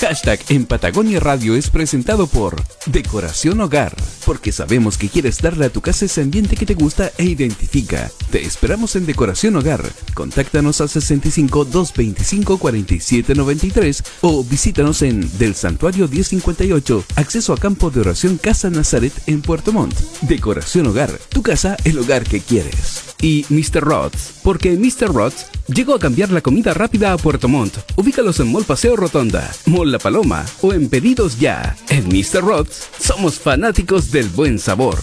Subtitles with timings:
[0.00, 2.54] Hashtag en Patagonia Radio es presentado por
[2.86, 7.10] Decoración Hogar, porque sabemos que quieres darle a tu casa ese ambiente que te gusta
[7.18, 8.10] e identifica.
[8.30, 9.82] Te esperamos en Decoración Hogar.
[10.14, 17.90] Contáctanos al 65 225 47 93 o visítanos en Del Santuario 1058, acceso a campo
[17.90, 19.98] de oración Casa Nazaret en Puerto Montt.
[20.22, 23.08] Decoración Hogar, tu casa, el hogar que quieres.
[23.20, 23.80] Y Mr.
[23.80, 25.12] Rods, porque Mr.
[25.12, 27.76] Rods llegó a cambiar la comida rápida a Puerto Montt.
[27.96, 31.76] Ubícalos en Mall Paseo Rotonda, Mall La Paloma o en Pedidos Ya.
[31.88, 32.42] En Mr.
[32.42, 34.98] Rods somos fanáticos del buen sabor.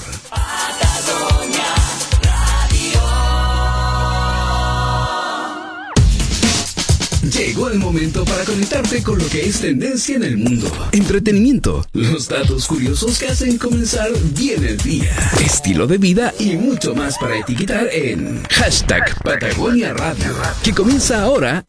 [7.32, 10.72] Llegó el momento para conectarte con lo que es tendencia en el mundo.
[10.92, 15.12] Entretenimiento, los datos curiosos que hacen comenzar bien el día,
[15.44, 21.66] estilo de vida y mucho más para etiquetar en hashtag Patagonia Radio, que comienza ahora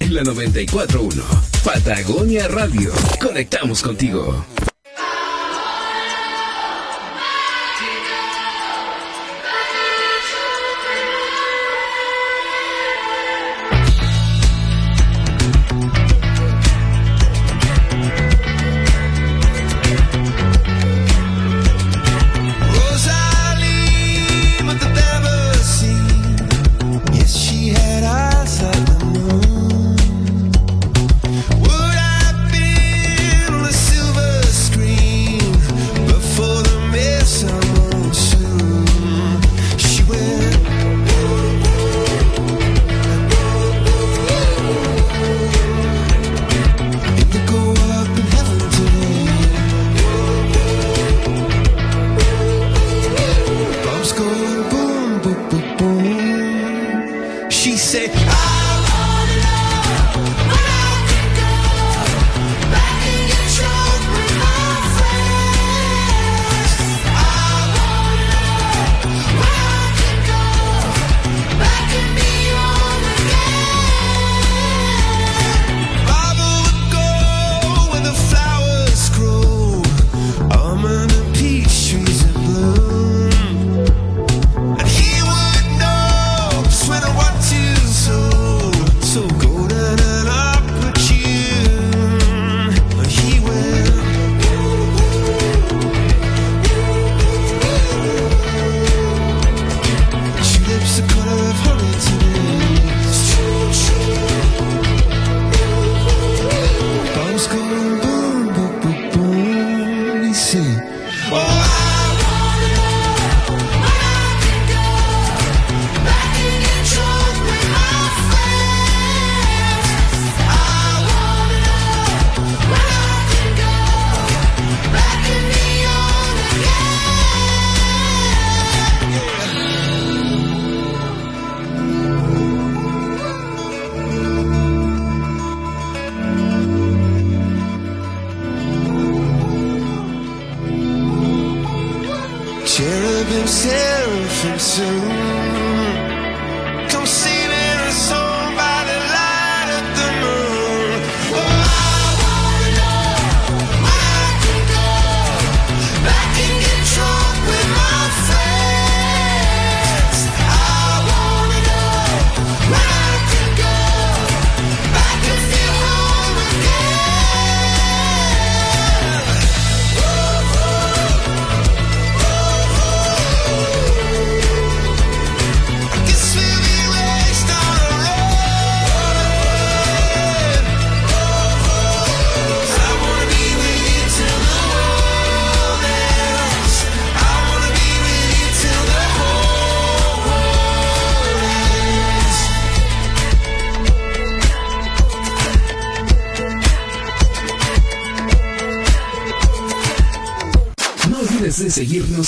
[0.00, 1.22] en la 94.1.
[1.64, 2.92] Patagonia Radio.
[3.20, 4.44] Conectamos contigo.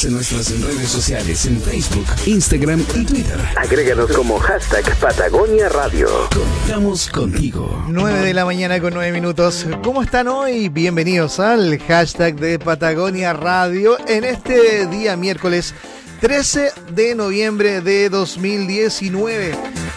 [0.04, 3.40] En nuestras redes sociales en Facebook, Instagram y Twitter.
[3.56, 6.08] Agréganos como hashtag Patagonia Radio.
[6.32, 7.84] Conectamos contigo.
[7.88, 9.66] 9 de la mañana con 9 minutos.
[9.82, 10.68] ¿Cómo están hoy?
[10.68, 15.74] Bienvenidos al hashtag de Patagonia Radio en este día miércoles
[16.20, 19.56] 13 de noviembre de 2019.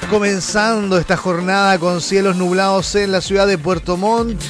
[0.10, 4.42] Comenzando esta jornada con cielos nublados en la ciudad de Puerto Montt.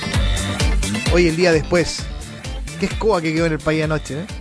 [1.13, 2.04] Hoy el día después.
[2.80, 4.41] Qué escoba que quedó en el país anoche, ¿eh?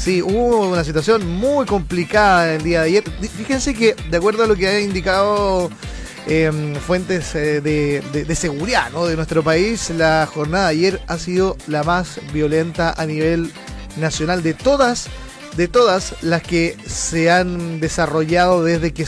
[0.00, 3.04] Sí, hubo una situación muy complicada el día de ayer.
[3.36, 5.70] Fíjense que, de acuerdo a lo que ha indicado
[6.26, 11.82] em, fuentes eh, de, seguridad de nuestro país, la jornada de ayer ha sido la
[11.82, 13.52] más violenta a nivel
[13.98, 15.08] nacional de todas,
[15.58, 19.04] de todas las que se han desarrollado desde que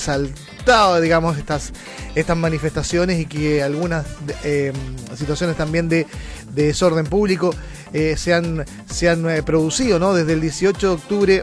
[1.00, 1.72] digamos, estas,
[2.14, 4.06] estas manifestaciones y que algunas
[4.44, 4.74] em,
[5.16, 6.06] situaciones también de,
[6.54, 7.54] desorden público
[7.92, 10.12] eh, se han, se han eh, producido, ¿no?
[10.14, 11.42] Desde el 18 de octubre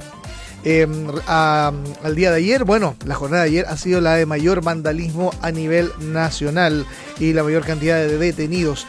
[0.63, 4.61] Em, al día de ayer, bueno, la jornada de ayer ha sido la de mayor
[4.61, 6.85] vandalismo a nivel nacional
[7.17, 8.85] y la mayor cantidad de detenidos.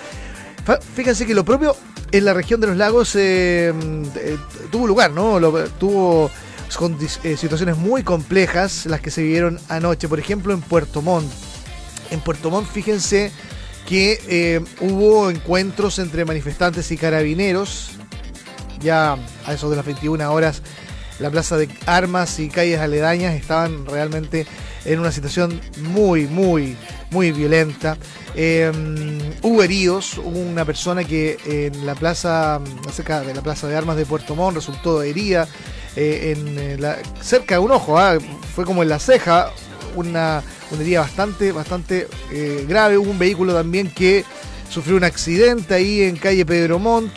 [0.94, 1.76] Fíjense que lo propio
[2.12, 4.36] en la región de los lagos em, eh,
[4.70, 5.38] tuvo lugar, ¿no?
[5.78, 6.30] tuvo
[7.22, 11.30] eh, situaciones muy complejas las que se vivieron anoche, por ejemplo en Puerto Montt.
[12.10, 13.32] En Puerto Montt, fíjense
[13.86, 17.92] que em, hubo encuentros entre manifestantes y carabineros,
[18.80, 20.62] ya a eso de las 21 horas
[21.20, 24.46] la plaza de armas y calles aledañas estaban realmente
[24.84, 26.76] en una situación muy, muy,
[27.10, 27.96] muy violenta.
[28.34, 32.60] Em, hubo heridos, hubo una persona que en la plaza,
[32.92, 35.48] cerca de la plaza de armas de Puerto Montt, resultó herida
[35.96, 38.18] eh, en eh, cerca de un ojo, ah,
[38.54, 39.50] fue como en la ceja,
[39.96, 40.42] una,
[40.78, 42.96] herida bastante, bastante eh, grave.
[42.96, 44.24] Hubo un vehículo también que
[44.70, 47.12] sufrió un accidente ahí en calle Pedro Montt.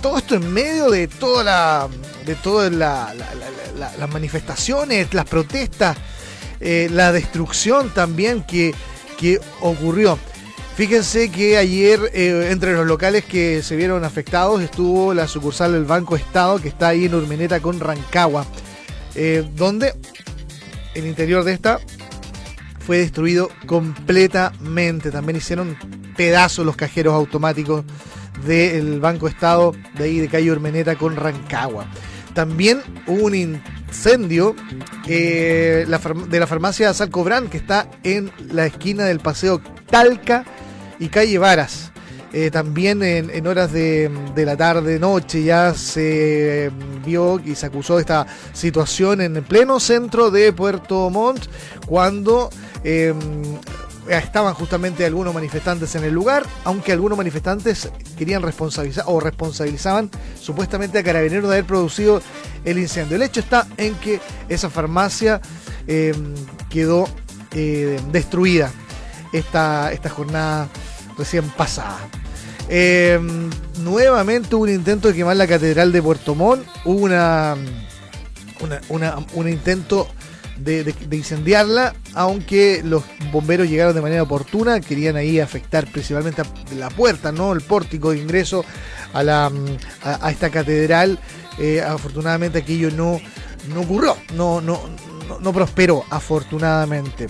[0.00, 1.88] todo esto en medio de toda la
[2.24, 5.96] de todas las manifestaciones, las protestas,
[6.66, 8.74] eh, la destrucción también que,
[9.18, 10.18] que ocurrió.
[10.76, 15.84] Fíjense que ayer eh, entre los locales que se vieron afectados estuvo la sucursal del
[15.84, 18.46] Banco Estado que está ahí en Urmeneta con Rancagua,
[19.14, 19.92] eh, donde
[20.94, 21.78] el interior de esta
[22.80, 25.10] fue destruido completamente.
[25.10, 25.76] También hicieron
[26.16, 27.84] pedazos los cajeros automáticos
[28.46, 31.86] del Banco Estado de ahí de calle Urmeneta con Rancagua.
[32.32, 33.62] También hubo un
[33.94, 34.56] incendio
[35.06, 40.44] eh, de la farmacia Salcobran, que está en la esquina del Paseo Talca
[40.98, 41.92] y calle Varas.
[42.32, 46.72] Eh, también en, horas de, la tarde, noche, ya se
[47.06, 51.44] vio y se acusó de esta situación en el pleno centro de Puerto Montt,
[51.86, 52.50] cuando
[52.82, 53.16] em,
[54.08, 57.88] estaban justamente algunos manifestantes en el lugar, aunque algunos manifestantes
[58.18, 60.10] querían responsabilizar o responsabilizaban
[60.40, 62.20] supuestamente a Carabineros de haber producido
[62.64, 63.16] el incendio.
[63.16, 65.40] El hecho está en que esa farmacia
[65.86, 66.34] em,
[66.70, 67.08] quedó
[67.52, 68.72] eh, destruida
[69.32, 70.68] esta, esta jornada
[71.16, 71.98] recién pasada.
[72.68, 73.50] Em,
[73.82, 77.04] nuevamente hubo un intento de quemar la catedral de Puerto Montt, hubo
[79.34, 80.08] un intento
[80.56, 83.02] de, incendiarla, aunque los
[83.32, 86.42] bomberos llegaron de manera oportuna, querían ahí afectar principalmente
[86.76, 87.52] la puerta, ¿no?
[87.52, 88.64] El pórtico de ingreso
[89.12, 89.50] a,
[90.30, 91.18] esta catedral.
[91.58, 93.20] Eh, afortunadamente aquello no,
[93.68, 94.80] no ocurrió, no, no,
[95.40, 97.28] no, prosperó, afortunadamente.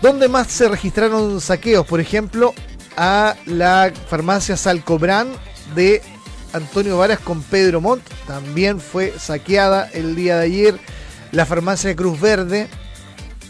[0.00, 1.86] ¿Dónde más se registraron saqueos?
[1.86, 2.54] Por ejemplo,
[2.96, 5.28] a la farmacia Salcobrán
[5.74, 6.02] de
[6.52, 8.02] Antonio Varas con Pedro Montt.
[8.26, 10.78] También fue saqueada el día de ayer
[11.32, 12.68] la farmacia Cruz Verde,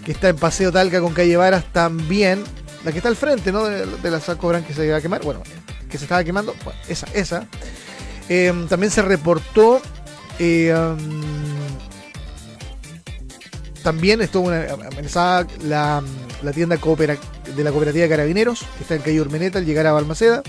[0.04, 2.42] que está en Paseo Talca con Calle Varas, también.
[2.84, 3.64] La que está al frente, ¿no?
[3.64, 5.22] De, la Saco Gran que se iba a quemar.
[5.22, 5.42] Bueno,
[5.90, 6.54] que se estaba quemando.
[6.88, 7.46] esa, esa.
[8.28, 9.80] Em, también se reportó.
[10.38, 10.96] Em,
[13.82, 16.02] también estuvo amenazada la,
[16.42, 19.92] la tienda de la cooperativa de Carabineros, que está en calle Urmeneta, al llegar a
[19.92, 20.42] Balmaceda.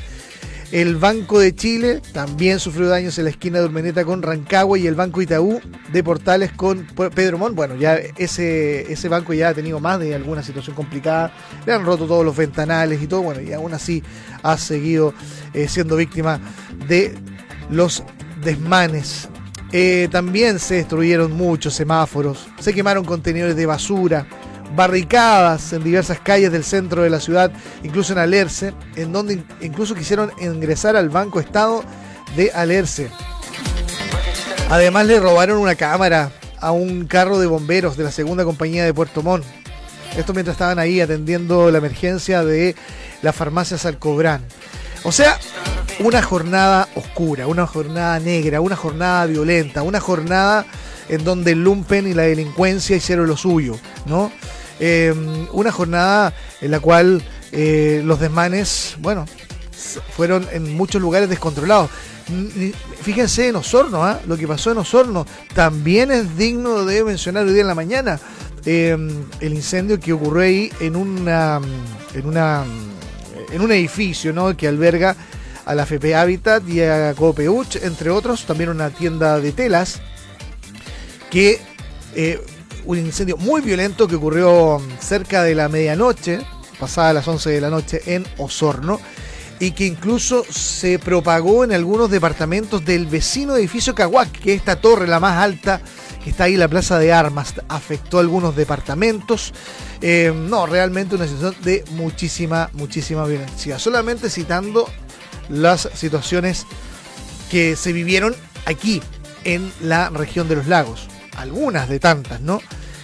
[0.71, 4.85] El Banco de Chile también sufrió daños en la esquina de Urmeneta con Rancagua y
[4.85, 5.61] el Banco Itaú
[5.93, 7.55] de Portales con Pedro Montt.
[7.55, 11.31] Bueno, ya ese, ese banco ya ha tenido más de alguna situación complicada.
[11.65, 13.21] Le han roto todos los ventanales y todo.
[13.21, 14.03] Bueno, y aún así
[14.43, 15.13] ha seguido
[15.53, 16.41] eh, siendo víctima
[16.85, 17.15] de
[17.69, 18.03] los
[18.43, 19.29] desmanes.
[19.71, 24.25] Eh, también se destruyeron muchos semáforos, se quemaron contenedores de basura,
[24.75, 27.51] barricadas en diversas calles del centro de la ciudad,
[27.83, 31.83] incluso en Alerce, en donde incluso quisieron ingresar al Banco Estado
[32.35, 33.09] de Alerce.
[34.69, 38.93] Además le robaron una cámara a un carro de bomberos de la segunda compañía de
[38.93, 39.45] Puerto Montt.
[40.17, 42.75] Esto mientras estaban ahí atendiendo la emergencia de
[43.21, 44.41] la farmacia Salcobrán.
[45.03, 45.39] O sea,
[45.99, 50.65] una jornada oscura, una jornada negra, una jornada violenta, una jornada
[51.09, 54.31] en donde el lumpen y la delincuencia hicieron lo suyo, ¿no?
[54.79, 55.13] Eh,
[55.53, 59.25] una jornada en la cual eh, los desmanes, bueno,
[60.15, 61.89] fueron en muchos lugares descontrolados.
[63.01, 64.19] Fíjense en Osorno, ¿ah?
[64.27, 65.25] lo que pasó en Osorno
[65.55, 68.19] también es digno de mencionar hoy en la mañana.
[68.65, 71.61] Em, el incendio que ocurrió ahí en una
[72.13, 72.65] en una
[73.51, 74.55] en un edificio ¿no?
[74.55, 75.15] que alberga
[75.65, 79.99] a la FP Habitat y a Copeuch, entre otros, también una tienda de telas
[81.29, 81.59] que
[82.15, 82.41] eh,
[82.85, 86.39] un incendio muy violento que ocurrió cerca de la medianoche,
[86.79, 88.99] pasada las 11 de la noche, en Osorno,
[89.59, 94.79] y que incluso se propagó en algunos departamentos del vecino edificio Caguac, que es esta
[94.79, 95.81] torre, la más alta,
[96.23, 99.53] que está ahí en la Plaza de Armas, afectó algunos departamentos.
[100.01, 103.79] Eh, no, realmente una situación de muchísima, muchísima violencia.
[103.79, 104.87] Solamente citando
[105.49, 106.65] las situaciones
[107.49, 108.35] que se vivieron
[108.65, 109.01] aquí,
[109.47, 111.07] en la región de los lagos.
[111.37, 112.61] Algunas de tantas, ¿no?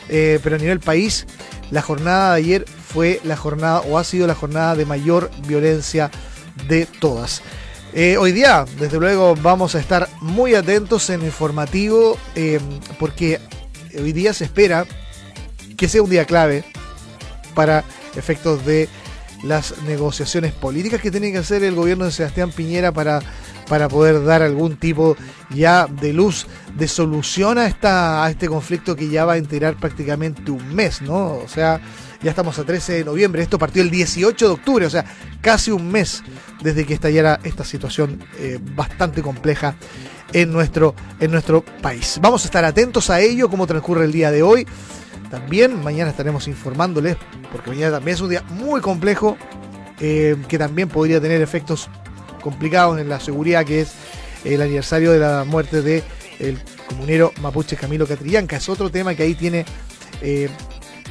[0.09, 1.25] Eh, pero a nivel país,
[1.71, 6.11] la jornada de ayer fue la jornada o ha sido la jornada de mayor violencia
[6.67, 7.41] de todas.
[7.93, 12.59] Eh, hoy día, desde luego, vamos a estar muy atentos en informativo eh,
[12.99, 13.39] porque
[13.95, 14.85] hoy día se espera
[15.77, 16.63] que sea un día clave
[17.53, 17.83] para
[18.15, 18.89] efectos de
[19.43, 23.21] las negociaciones políticas que tiene que hacer el gobierno de Sebastián Piñera para
[23.67, 25.15] para poder dar algún tipo
[25.49, 29.75] ya de luz, de solución a, esta, a este conflicto que ya va a enterar
[29.75, 31.35] prácticamente un mes, ¿no?
[31.35, 31.81] O sea,
[32.23, 35.05] ya estamos a 13 de noviembre, esto partió el 18 de octubre, o sea,
[35.41, 36.23] casi un mes
[36.61, 39.75] desde que estallara esta situación eh, bastante compleja
[40.31, 42.19] en nuestro, en nuestro país.
[42.21, 44.65] Vamos a estar atentos a ello, cómo transcurre el día de hoy.
[45.29, 47.17] También mañana estaremos informándoles,
[47.51, 49.37] porque mañana también es un día muy complejo,
[49.99, 51.89] eh, que también podría tener efectos
[52.41, 53.93] complicados en la seguridad, que es
[54.45, 56.03] el aniversario de la muerte de
[56.87, 58.57] comunero mapuche Camilo Catrillanca.
[58.57, 59.65] Es otro tema que ahí tiene
[60.21, 60.49] eh,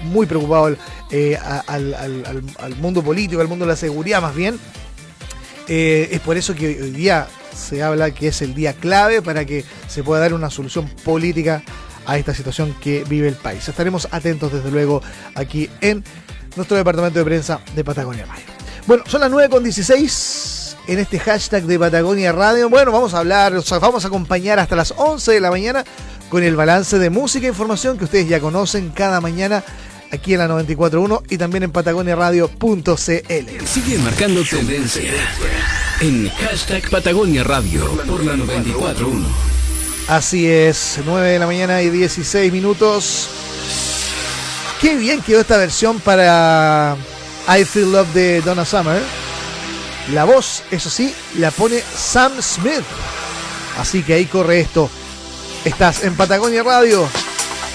[0.02, 0.76] muy preocupado
[1.10, 4.58] eh, al, mundo político, al mundo de la seguridad más bien.
[5.68, 9.44] Eh, es por eso que hoy día se habla que es el día clave para
[9.44, 11.62] que se pueda dar una solución política
[12.06, 13.68] a esta situación que vive el país.
[13.68, 15.02] Estaremos atentos desde luego
[15.34, 16.02] aquí en
[16.56, 18.44] nuestro departamento de prensa de Patagonia Mayo.
[18.86, 22.68] Bueno, son las 9 con 16 en este hashtag de Patagonia Radio.
[22.68, 25.84] Bueno, vamos a hablar, vamos a acompañar hasta las 11 de la mañana
[26.28, 29.62] con el balance de música e información que ustedes ya conocen cada mañana
[30.12, 33.66] aquí en la 94.1 y también en patagoniaradio.cl.
[33.66, 35.10] Sigue marcando tendencia
[36.00, 39.24] en hashtag Patagonia Radio por la 94.1.
[40.08, 43.28] Así es, 9 de la mañana y 16 minutos.
[44.80, 46.96] Qué bien quedó esta versión para
[47.48, 49.00] I Feel Love de Donna Summer.
[50.12, 52.82] La voz, eso sí, la pone Sam Smith.
[53.78, 54.90] Así que ahí corre esto.
[55.64, 57.08] Estás en Patagonia Radio.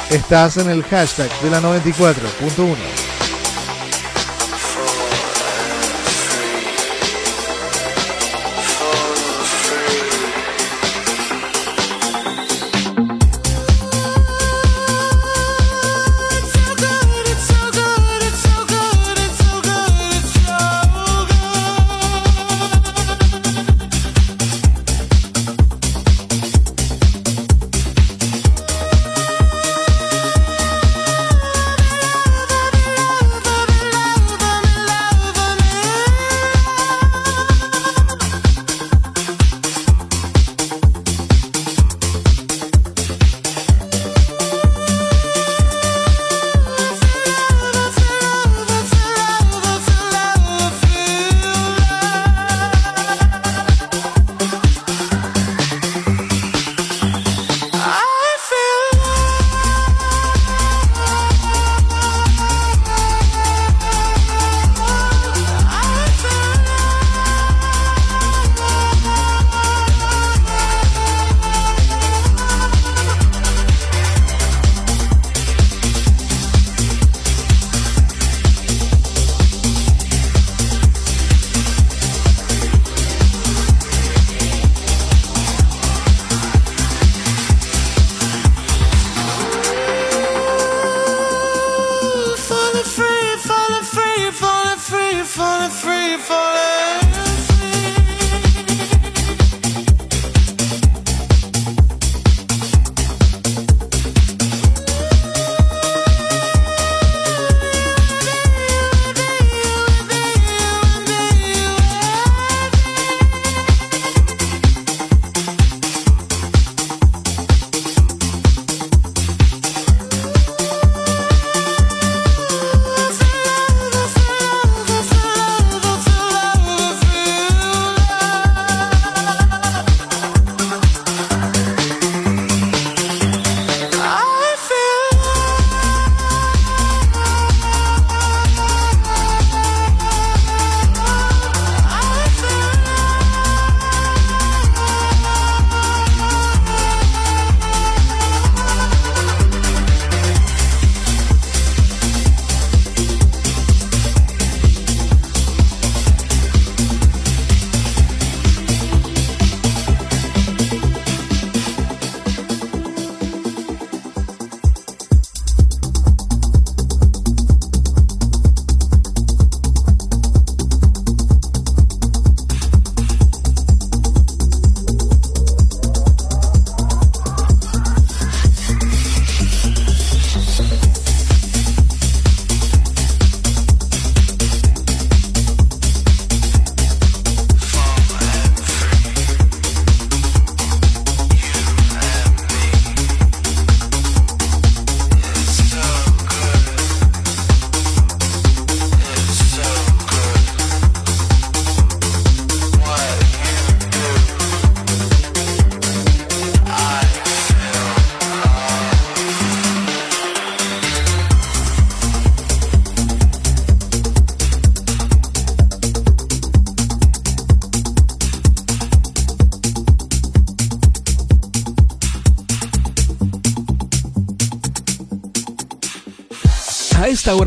[0.10, 3.07] Estás en el hashtag de la 94.1.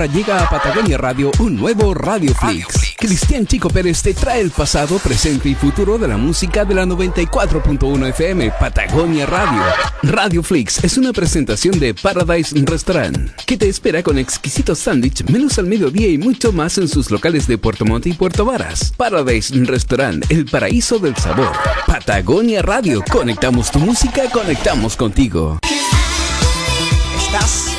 [0.07, 2.95] Llega a Patagonia Radio un nuevo Radio Flix.
[2.97, 6.87] Cristian Chico Pérez te trae el pasado, presente y futuro de la música de la
[6.87, 9.63] 94.1 FM Patagonia Radio.
[10.03, 15.59] Radio Flix es una presentación de Paradise Restaurant que te espera con exquisitos sándwich, menús
[15.59, 18.95] al mediodía y mucho más en sus locales de Puerto Montt y Puerto Varas.
[18.97, 21.53] Paradise Restaurant, el paraíso del sabor.
[21.87, 25.60] Patagonia Radio, conectamos tu música, conectamos contigo.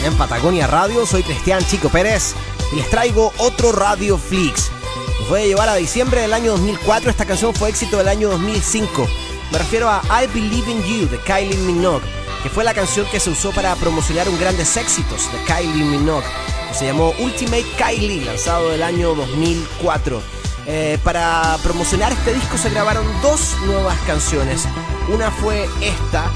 [0.04, 2.34] En Patagonia Radio, soy Cristian Chico Pérez
[2.74, 4.72] y les traigo otro Radio Flix.
[5.20, 9.08] Nos voy llevar a diciembre del año 2004, esta canción fue éxito del año 2005.
[9.52, 12.06] Me refiero a I Believe in You de Kylie Minogue,
[12.42, 16.26] que fue la canción que se usó para promocionar un grandes éxitos de Kylie Minogue,
[16.70, 20.20] que se llamó Ultimate Kylie, lanzado del año 2004.
[20.68, 24.68] Eh, para promocionar este disco se grabaron dos nuevas canciones.
[25.10, 26.32] Una fue esta,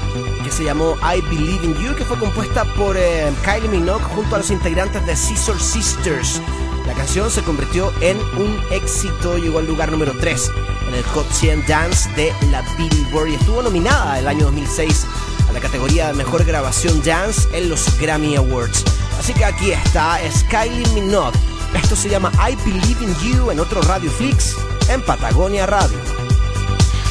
[0.46, 4.36] que se llamó I Believe in You, que fue compuesta por eh, Kylie Minogue junto
[4.36, 6.40] a los integrantes de Scissor Sisters.
[6.86, 10.52] La canción se convirtió en un éxito, llegó al lugar número 3
[10.86, 15.04] en el Hot 100 Dance de la Billboard y estuvo nominada el año 2006
[15.48, 18.84] a la categoría de Mejor Grabación Dance en los Grammy Awards.
[19.18, 21.36] Así que aquí está, es Kylie Minogue.
[21.74, 24.54] Esto se llama I Believe in You en otro Radio Flix
[24.88, 25.98] en Patagonia Radio.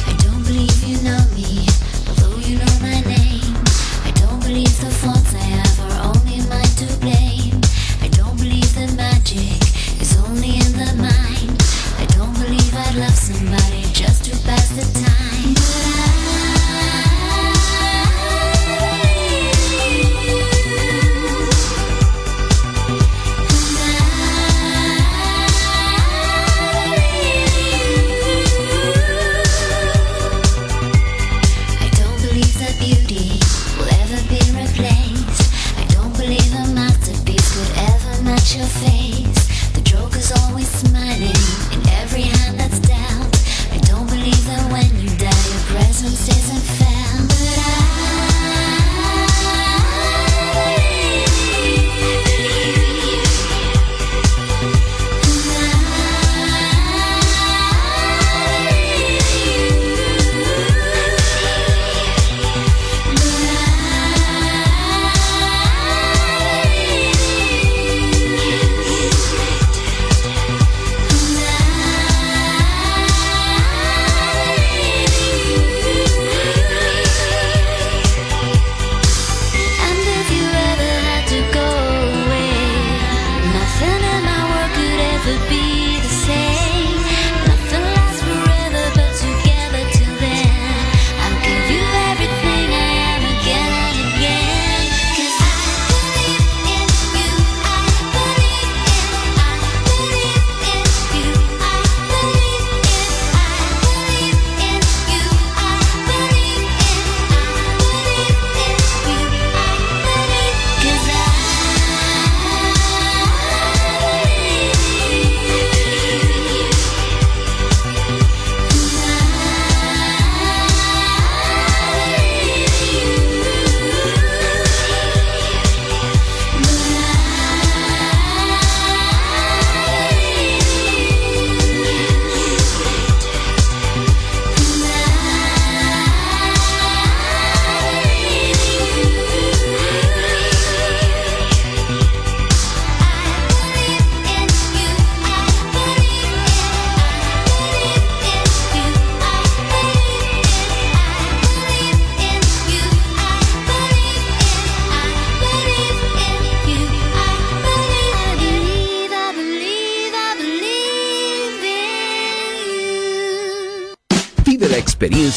[0.08, 1.25] I don't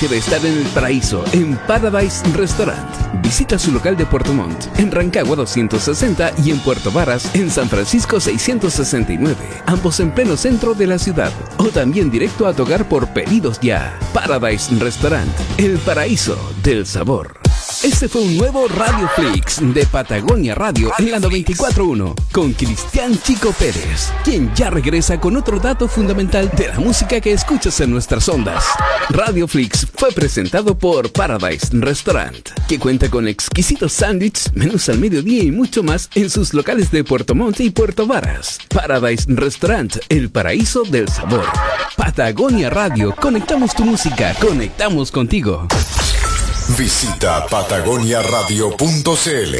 [0.09, 2.89] de estar en el paraíso en Paradise Restaurant.
[3.21, 7.69] Visita su local de Puerto Montt en Rancagua 260 y en Puerto Varas en San
[7.69, 9.35] Francisco 669,
[9.67, 11.31] ambos en pleno centro de la ciudad.
[11.57, 13.97] O también directo a tu hogar por pedidos ya.
[14.13, 17.28] Paradise Restaurant, el paraíso del sabor.
[17.99, 23.51] Este fue un nuevo Radio Flix de Patagonia Radio en la 941 con Cristian Chico
[23.51, 28.29] Pérez, quien ya regresa con otro dato fundamental de la música que escuchas en nuestras
[28.29, 28.63] ondas.
[29.09, 35.43] Radio Flix fue presentado por Paradise Restaurant, que cuenta con exquisitos sándwiches, menús al mediodía
[35.43, 38.59] y mucho más en sus locales de Puerto Montt y Puerto Varas.
[38.69, 41.47] Paradise Restaurant, el paraíso del sabor.
[41.97, 45.67] Patagonia Radio, conectamos tu música, conectamos contigo.
[46.77, 49.55] Visita patagoniaradio.cl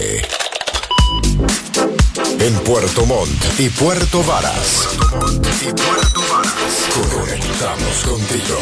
[2.40, 4.88] en Puerto Montt y Puerto Varas.
[5.62, 6.88] y Puerto Varas.
[7.14, 8.58] Conectamos contigo.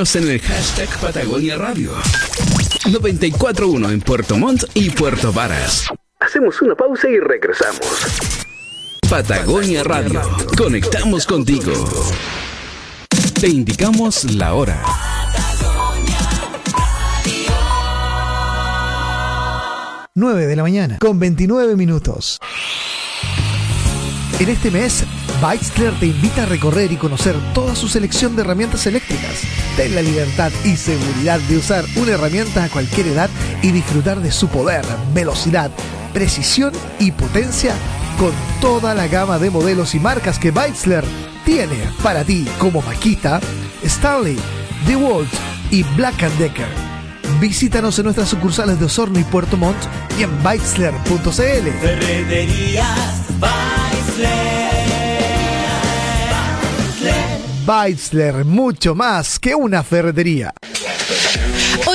[0.00, 1.92] Síguenos en el hashtag Patagonia Radio.
[2.86, 5.88] 941 en Puerto Montt y Puerto Varas.
[6.20, 7.86] Hacemos una pausa y regresamos.
[9.10, 10.22] Patagonia Radio.
[10.56, 11.72] Conectamos contigo.
[13.38, 14.82] Te indicamos la hora.
[20.14, 22.40] Nueve de la mañana, con 29 minutos.
[24.38, 25.04] En este mes,
[25.40, 29.40] Bikesler te invita a recorrer y conocer toda su selección de herramientas eléctricas.
[29.74, 33.30] Ten la libertad y seguridad de usar una herramienta a cualquier edad
[33.62, 35.70] y disfrutar de su poder, velocidad,
[36.12, 37.74] precisión y potencia
[38.18, 41.04] con toda la gama de modelos y marcas que Bikesler
[41.46, 43.40] tiene para ti como Makita,
[43.82, 44.38] Stanley,
[44.86, 45.32] DeWalt
[45.70, 46.68] y Black Decker.
[47.40, 49.78] Visítanos en nuestras sucursales de Osorno y Puerto Montt
[50.18, 51.70] y en bikesler.cl.
[58.44, 60.52] mucho más que una ferretería.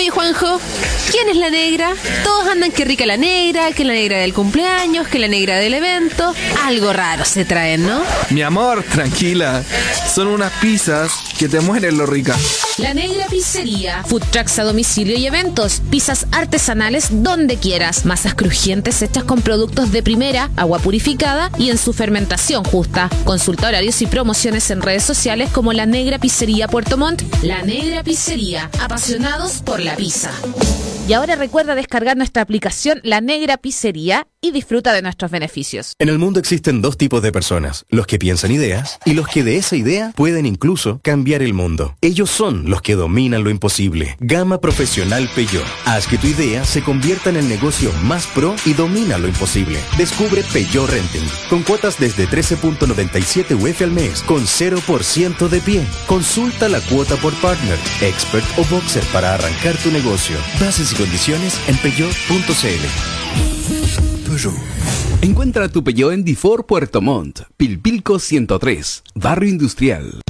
[0.06, 0.62] Oye, Juanjo,
[1.10, 1.96] ¿quién es la negra?
[2.24, 5.74] Todos andan que rica la negra, que la negra del cumpleaños, que la negra del
[5.74, 6.32] evento.
[6.64, 8.04] Algo raro se traen, ¿no?
[8.30, 9.64] Mi amor, tranquila.
[10.14, 12.36] Son unas pizzas que te mueren lo rica.
[12.78, 14.04] La Negra Pizzería.
[14.04, 15.82] Food trucks a domicilio y eventos.
[15.90, 18.06] Pizzas artesanales donde quieras.
[18.06, 23.10] Masas crujientes hechas con productos de primera, agua purificada y en su fermentación justa.
[23.24, 27.24] Consulta horarios y promociones en redes sociales como La Negra Pizzería Puerto Montt.
[27.42, 28.70] La Negra Pizzería.
[28.80, 30.32] Apasionados por la pizza.
[31.08, 35.94] Y ahora recuerda descargar nuestra aplicación La Negra Pizzería y disfruta de nuestros beneficios.
[36.00, 39.44] En el mundo existen dos tipos de personas, los que piensan ideas y los que
[39.44, 41.96] de esa idea pueden incluso cambiar el mundo.
[42.02, 44.18] Ellos son los que dominan lo imposible.
[44.20, 45.66] Gama Profesional Peugeot.
[45.86, 49.80] Haz que tu idea se convierta en el negocio más pro y domina lo imposible.
[49.98, 55.86] Descubre Peugeot Renting, con cuotas desde 13.97 UF al mes, con 0% de pie.
[56.08, 60.36] Consulta la cuota por partner, expert o boxer para arrancar tu negocio.
[60.60, 62.86] Bases y condiciones en peugeot.cl.
[65.22, 70.22] Encuentra tu Peugeot en Difor Puerto Montt, Pilpilco 103, Barrio Industrial.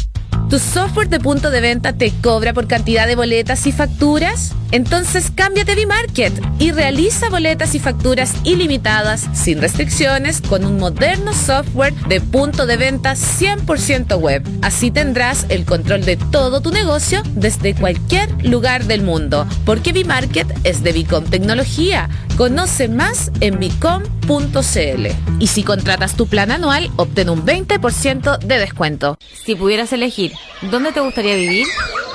[0.50, 4.54] ¿Tu software de punto de venta te cobra por cantidad de boletas y facturas?
[4.72, 11.34] Entonces cámbiate a Bimarket y realiza boletas y facturas ilimitadas, sin restricciones, con un moderno
[11.34, 14.44] software de punto de venta 100% web.
[14.62, 20.48] Así tendrás el control de todo tu negocio desde cualquier lugar del mundo, porque Bimarket
[20.64, 22.10] es de Bicom Tecnología.
[22.38, 25.08] Conoce más en bicom.cl.
[25.40, 29.18] Y si contratas tu plan anual, obtén un 20% de descuento.
[29.46, 31.68] Si pudieras elegir, ¿dónde te gustaría vivir?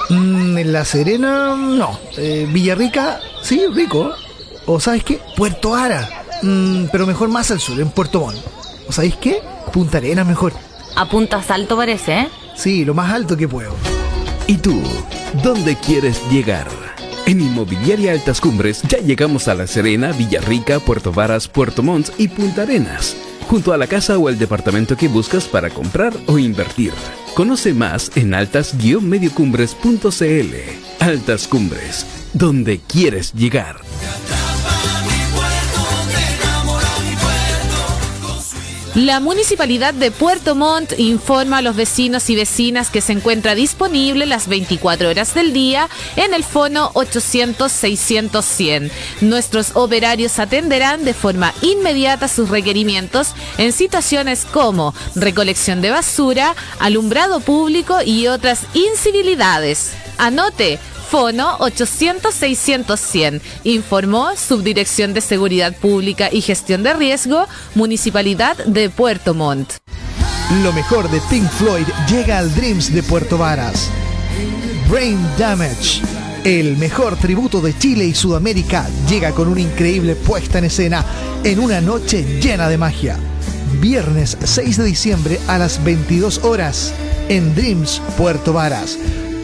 [0.08, 1.98] Mm, en La Serena, no.
[2.16, 4.12] Eh, Villarrica, sí, rico.
[4.66, 5.20] O ¿sabes qué?
[5.36, 6.08] Puerto Ara.
[6.42, 8.38] Mm, pero mejor más al sur, en Puerto Montt.
[8.88, 9.40] ¿O sabéis qué?
[9.72, 10.52] Punta Arenas mejor.
[10.96, 12.28] A punta alto parece, ¿eh?
[12.56, 13.74] Sí, lo más alto que puedo.
[14.46, 14.82] ¿Y tú?
[15.42, 16.66] ¿Dónde quieres llegar?
[17.26, 22.26] En Inmobiliaria Altas Cumbres ya llegamos a La Serena, Villarrica, Puerto Varas, Puerto Montt y
[22.26, 23.16] Punta Arenas,
[23.48, 26.92] junto a la casa o el departamento que buscas para comprar o invertir.
[27.34, 31.00] Conoce más en altas-mediocumbres.cl.
[31.00, 33.80] Altas Cumbres, donde quieres llegar.
[38.96, 44.26] La Municipalidad de Puerto Montt informa a los vecinos y vecinas que se encuentra disponible
[44.26, 48.90] las 24 horas del día en el fono 800-600-100.
[49.20, 57.38] Nuestros operarios atenderán de forma inmediata sus requerimientos en situaciones como recolección de basura, alumbrado
[57.38, 59.92] público y otras incivilidades.
[60.18, 63.40] Anote Fono 800-600-100.
[63.64, 69.72] Informó Subdirección de Seguridad Pública y Gestión de Riesgo, Municipalidad de Puerto Montt.
[70.62, 73.90] Lo mejor de Pink Floyd llega al Dreams de Puerto Varas.
[74.88, 76.02] Brain Damage.
[76.44, 81.04] El mejor tributo de Chile y Sudamérica llega con una increíble puesta en escena
[81.42, 83.18] en una noche llena de magia.
[83.80, 86.94] Viernes 6 de diciembre a las 22 horas
[87.28, 88.96] en Dreams Puerto Varas.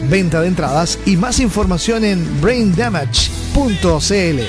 [0.03, 4.41] Venta de entradas y más información en braindamage.cl.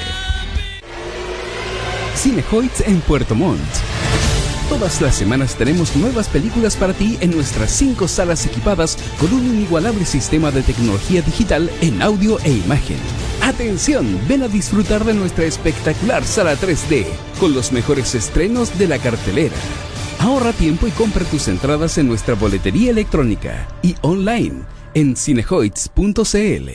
[2.14, 3.60] Cinehoids en Puerto Montt.
[4.68, 9.46] Todas las semanas tenemos nuevas películas para ti en nuestras cinco salas equipadas con un
[9.46, 12.98] inigualable sistema de tecnología digital en audio e imagen.
[13.42, 17.06] Atención, ven a disfrutar de nuestra espectacular sala 3D
[17.40, 19.56] con los mejores estrenos de la cartelera.
[20.20, 26.70] Ahorra tiempo y compra tus entradas en nuestra boletería electrónica y online en cinehoids.cl.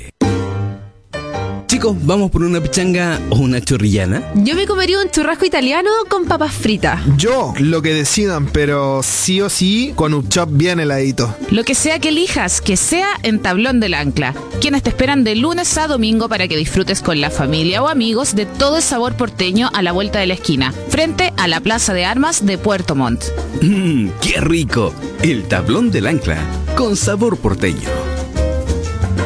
[1.67, 4.21] Chicos, ¿vamos por una pichanga o una chorrillana?
[4.35, 7.01] Yo me comería un churrasco italiano con papas fritas.
[7.17, 11.35] Yo, lo que decidan, pero sí o sí con un chop bien heladito.
[11.49, 15.35] Lo que sea que elijas, que sea en Tablón del Ancla, quienes te esperan de
[15.35, 19.17] lunes a domingo para que disfrutes con la familia o amigos de todo el sabor
[19.17, 22.95] porteño a la vuelta de la esquina, frente a la Plaza de Armas de Puerto
[22.95, 23.25] Montt.
[23.61, 24.93] Mmm, ¡Qué rico!
[25.23, 26.37] El tablón del ancla,
[26.77, 28.12] con sabor porteño.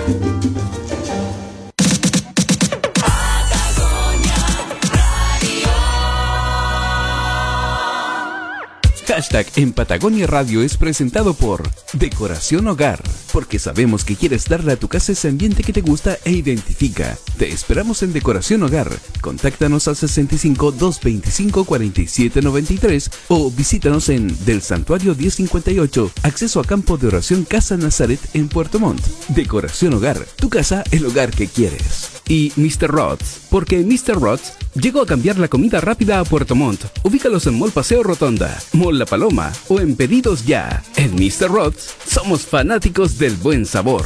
[0.08, 0.57] thank you
[9.18, 13.02] Hashtag en Patagonia Radio es presentado por Decoración Hogar,
[13.34, 17.18] porque sabemos que quieres darle a tu casa ese ambiente que te gusta e identifica.
[17.36, 18.92] Te esperamos en Decoración Hogar.
[19.20, 27.00] Contáctanos al 65 225 47 93 o visítanos en Del Santuario 1058, acceso a campo
[27.00, 29.02] de oración Casa Nazaret en Puerto Montt.
[29.30, 32.17] Decoración Hogar, tu casa, el hogar que quieres.
[32.28, 32.88] Y Mr.
[32.88, 34.20] Rods, porque Mr.
[34.20, 36.86] Rods llegó a cambiar la comida rápida a Puerto Montt.
[37.04, 40.84] Ubícalos en Mall Paseo Rotonda, Mall La Paloma o en Pedidos Ya.
[40.96, 41.50] En Mr.
[41.50, 44.06] Rods somos fanáticos del buen sabor.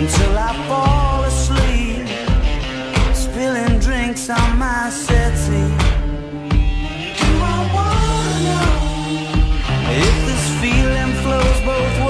[0.00, 2.08] until I fall asleep,
[3.14, 5.74] spilling drinks on my settee.
[7.20, 8.72] Do I wanna know
[10.06, 12.09] if this feeling flows both ways?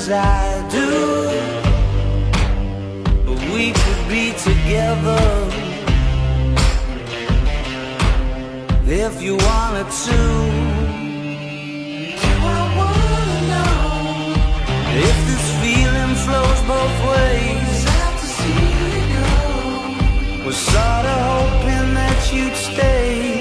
[0.00, 0.90] as I do.
[3.26, 5.24] But we could be together.
[8.86, 10.18] If you wanted to.
[12.22, 13.74] Do I wanna know?
[15.08, 17.78] If this feeling flows both ways.
[20.46, 23.39] Was sorta hoping that you'd stay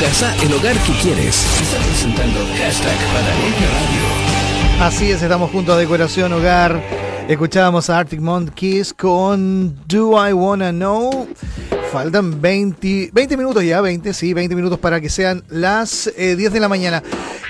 [0.00, 1.44] casa, el hogar que quieres.
[1.60, 4.82] Está presentando hashtag Radio.
[4.82, 6.80] Así es, estamos junto a Decoración Hogar.
[7.28, 11.28] Escuchábamos a Arctic Monkeys con Do I Wanna Know.
[11.92, 16.52] Faltan 20, 20 minutos ya, 20, sí, 20 minutos para que sean las eh, 10
[16.54, 17.02] de la mañana.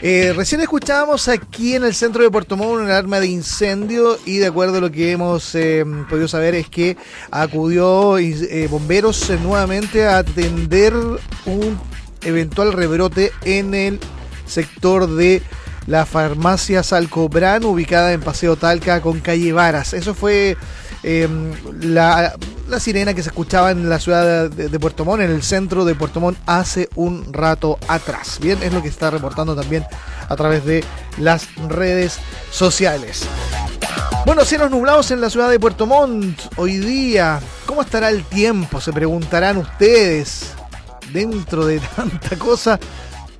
[0.03, 4.39] Eh, recién escuchábamos aquí en el centro de Puerto Montt una alarma de incendio y
[4.39, 6.97] de acuerdo a lo que hemos eh, podido saber es que
[7.31, 11.79] acudió eh, bomberos nuevamente a atender un
[12.23, 14.01] eventual rebrote en el
[14.47, 15.43] sector de
[15.87, 19.93] la farmacia Salcobran, ubicada en Paseo Talca con calle Varas.
[19.93, 20.57] Eso fue
[21.03, 21.29] eh,
[21.81, 22.35] la,
[22.79, 25.95] sirena que se escuchaba en la ciudad de, de Puerto Montt, en el centro de
[25.95, 28.39] Puerto Montt, hace un rato atrás.
[28.41, 29.85] Bien, es lo que está reportando también
[30.29, 30.85] a través de
[31.19, 32.19] las redes
[32.51, 33.27] sociales.
[34.27, 37.41] Bueno, cielos nublados en la ciudad de Puerto Montt hoy día.
[37.67, 38.81] ¿Cómo estará el tiempo?
[38.81, 40.55] Se preguntarán ustedes.
[41.13, 42.79] Dentro de tanta cosa,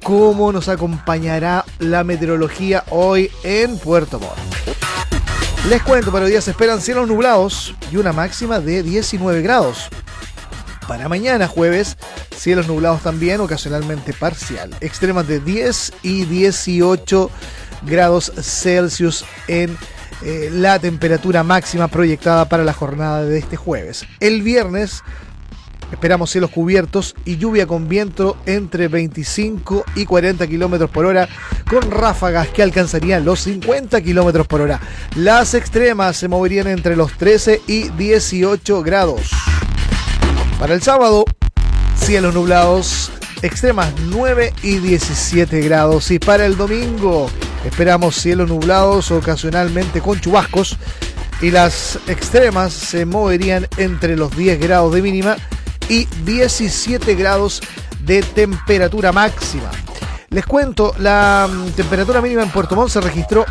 [0.03, 4.39] ¿cómo nos acompañará la meteorología hoy en Puerto Montt?
[5.69, 9.89] Les cuento, para hoy día se esperan cielos nublados y una máxima de 19 grados.
[10.89, 11.97] Para mañana jueves,
[12.35, 14.75] cielos nublados también, ocasionalmente parcial.
[14.81, 17.31] Extremas de 10 y 18
[17.83, 19.77] grados Celsius en
[20.23, 24.07] eh, la temperatura máxima proyectada para la jornada de este jueves.
[24.19, 25.03] El viernes
[25.93, 31.29] esperamos cielos cubiertos y lluvia con viento entre 25 y 40 kilómetros por hora,
[31.69, 34.81] con ráfagas que alcanzarían los 50 kilómetros por hora.
[35.17, 39.31] Las extremas se moverían entre los 13 y 18 grados.
[40.59, 41.25] Para el sábado,
[41.97, 43.11] cielos nublados,
[43.43, 46.11] extremas 9 y 17 grados.
[46.11, 47.31] Y para el domingo,
[47.65, 50.77] esperamos cielos nublados, ocasionalmente con chubascos.
[51.41, 55.37] Y las extremas se moverían entre los 10 grados de mínima
[55.91, 57.61] y 17 grados
[58.01, 59.71] de temperatura máxima.
[60.31, 63.45] Les cuento, la mm, temperatura mínima en Puerto Montt se registró.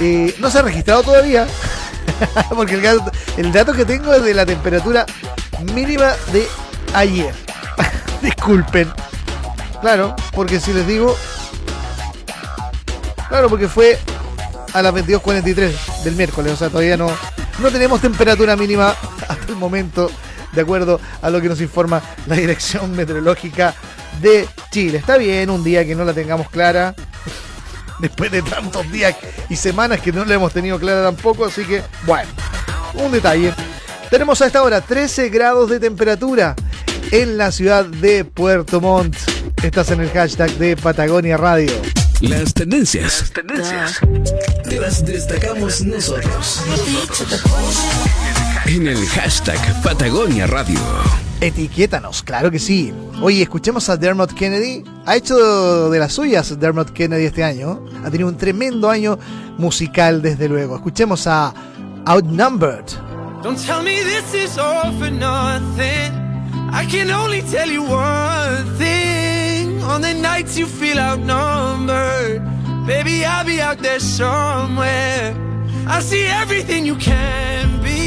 [0.00, 1.46] eh, no se ha registrado todavía,
[2.56, 5.04] porque el, gato- el dato que tengo es de la temperatura
[5.74, 6.48] mínima de
[6.94, 7.34] ayer.
[8.22, 8.90] Disculpen.
[9.82, 11.14] Claro, porque si les digo.
[13.28, 13.98] Claro, porque fue
[14.72, 16.52] a las 22.43 del miércoles.
[16.52, 17.08] O sea, todavía no,
[17.58, 18.94] no tenemos temperatura mínima
[19.28, 20.10] hasta el momento,
[20.52, 23.74] de acuerdo a lo que nos informa la Dirección Meteorológica
[24.20, 24.98] de Chile.
[24.98, 26.94] Está bien un día que no la tengamos clara.
[27.98, 29.16] Después de tantos días
[29.48, 31.46] y semanas que no la hemos tenido clara tampoco.
[31.46, 32.28] Así que, bueno,
[32.94, 33.54] un detalle.
[34.10, 36.54] Tenemos a esta hora 13 grados de temperatura
[37.10, 39.16] en la ciudad de Puerto Montt.
[39.62, 41.72] Estás en el hashtag de Patagonia Radio.
[42.20, 43.30] Las tendencias.
[43.32, 44.00] tendencias.
[44.64, 46.62] Te las destacamos nosotros.
[48.68, 50.80] En el hashtag Patagonia Radio.
[51.40, 52.92] Etiquétanos, claro que sí.
[53.22, 54.82] Oye, escuchemos a Dermot Kennedy.
[55.06, 57.84] Ha hecho de las suyas Dermot Kennedy este año.
[58.04, 59.18] Ha tenido un tremendo año
[59.56, 60.76] musical, desde luego.
[60.76, 61.54] Escuchemos a
[62.06, 62.86] Outnumbered.
[63.42, 66.12] Don't tell me this is all for nothing.
[66.72, 69.80] I can only tell you one thing.
[69.84, 72.42] On the nights you feel outnumbered,
[72.86, 75.34] baby, I'll be out there somewhere.
[75.86, 78.05] I see everything you can be.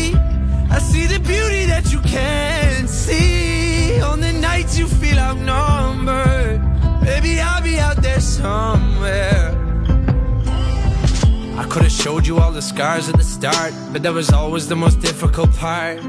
[0.71, 3.99] I see the beauty that you can't see.
[4.01, 6.61] On the nights you feel outnumbered,
[7.03, 9.55] baby, I'll be out there somewhere.
[11.57, 14.67] I could have showed you all the scars at the start, but that was always
[14.67, 15.99] the most difficult part.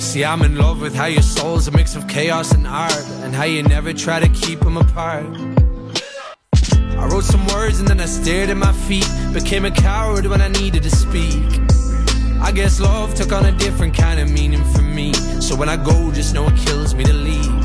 [0.00, 3.34] See, I'm in love with how your soul's a mix of chaos and art, and
[3.34, 5.24] how you never try to keep them apart.
[6.98, 10.40] I wrote some words and then I stared at my feet, became a coward when
[10.40, 11.60] I needed to speak.
[12.44, 15.78] I guess love took on a different kind of meaning for me, so when I
[15.78, 17.60] go, just know it kills me to leave.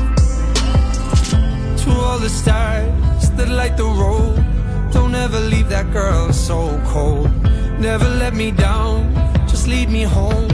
[1.82, 4.42] To all the stars that light the road.
[4.90, 7.30] Don't ever leave that girl so cold.
[7.78, 9.12] Never let me down,
[9.46, 10.48] just lead me home.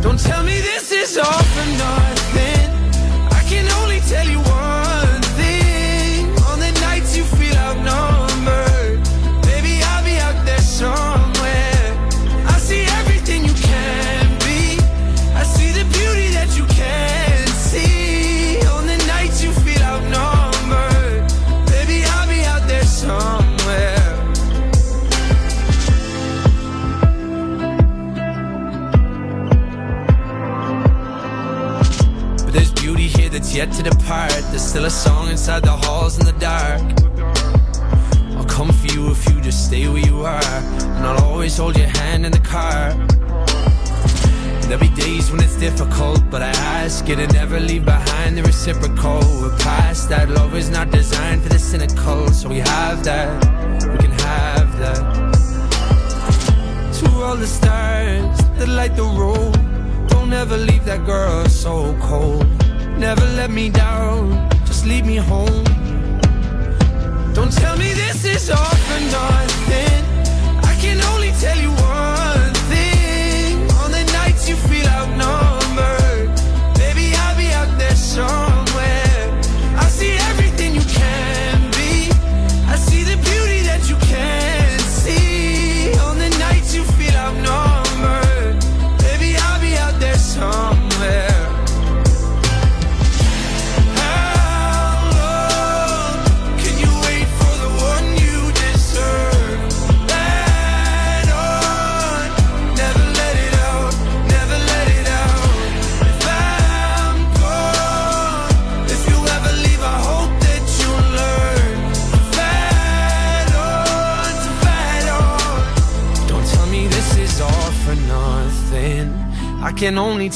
[0.00, 2.70] Don't tell me this is all for nothing.
[3.38, 4.63] I can only tell you one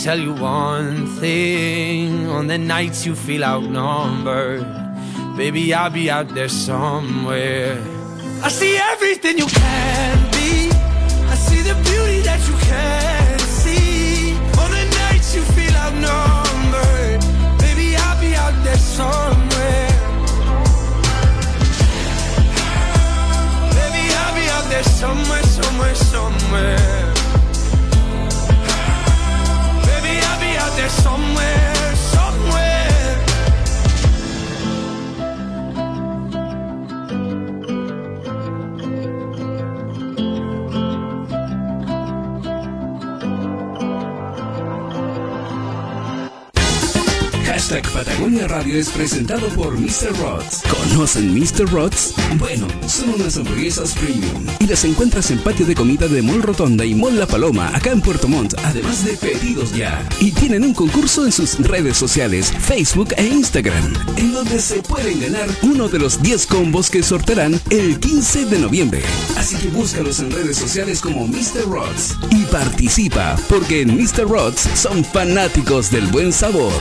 [0.09, 2.27] tell you one thing.
[2.29, 4.65] On the nights you feel outnumbered,
[5.37, 7.77] baby, I'll be out there somewhere.
[8.43, 10.71] I see everything you can be.
[11.33, 14.33] I see the beauty that you can see.
[14.63, 17.21] On the nights you feel outnumbered,
[17.61, 19.91] baby, I'll be out there somewhere.
[23.77, 26.98] Baby, I'll be out there somewhere, somewhere, somewhere.
[47.45, 50.17] Hashtag Patagonia Radio es presentado por Mr.
[50.23, 50.63] Rods.
[50.71, 51.71] ¿Conocen Mr.
[51.71, 52.08] Rods?
[52.37, 56.85] Bueno, son unas hamburguesas premium y las encuentras en patio de comida de Mall Rotonda
[56.85, 60.07] y Mall La Paloma, acá en Puerto Montt, además de pedidos ya.
[60.21, 65.21] Y tienen un concurso en sus redes sociales, Facebook e Instagram, en donde se pueden
[65.21, 69.03] ganar uno de los 10 combos que sortearán el 15 de noviembre.
[69.37, 71.67] Así que búscalos en redes sociales como Mr.
[71.67, 74.29] Rods y participa, porque en Mr.
[74.29, 76.73] Rods son fanáticos del buen sabor.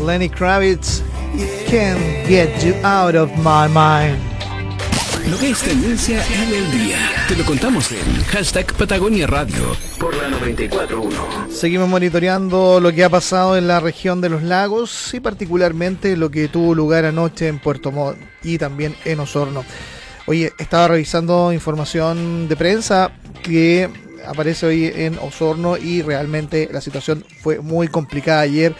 [0.00, 1.02] Lenny Kravitz,
[1.68, 4.18] Can't Get You Out of My Mind.
[5.28, 6.98] Lo que es tendencia en el día.
[7.28, 11.50] Te lo contamos en hashtag Patagonia Radio por la 941.
[11.50, 16.30] Seguimos monitoreando lo que ha pasado en la región de los lagos y particularmente lo
[16.30, 19.64] que tuvo lugar anoche en Puerto Montt y también en Osorno.
[20.26, 23.88] Oye, estaba revisando información de prensa que
[24.26, 28.74] aparece hoy en Osorno y realmente la situación fue muy complicada ayer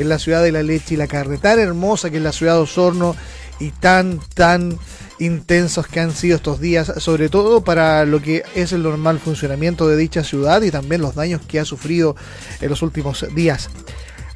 [0.00, 1.38] en la ciudad de la leche y la carne.
[1.38, 3.14] Tan hermosa que es la ciudad de Osorno
[3.58, 4.78] y tan, tan
[5.18, 9.86] intensos que han sido estos días, sobre todo para lo que es el normal funcionamiento
[9.86, 12.16] de dicha ciudad y también los daños que ha sufrido
[12.60, 13.68] en los últimos días.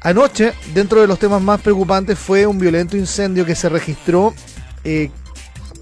[0.01, 4.35] Anoche, dentro de los temas más preocupantes, fue un violento incendio que se registró
[4.83, 5.09] eh,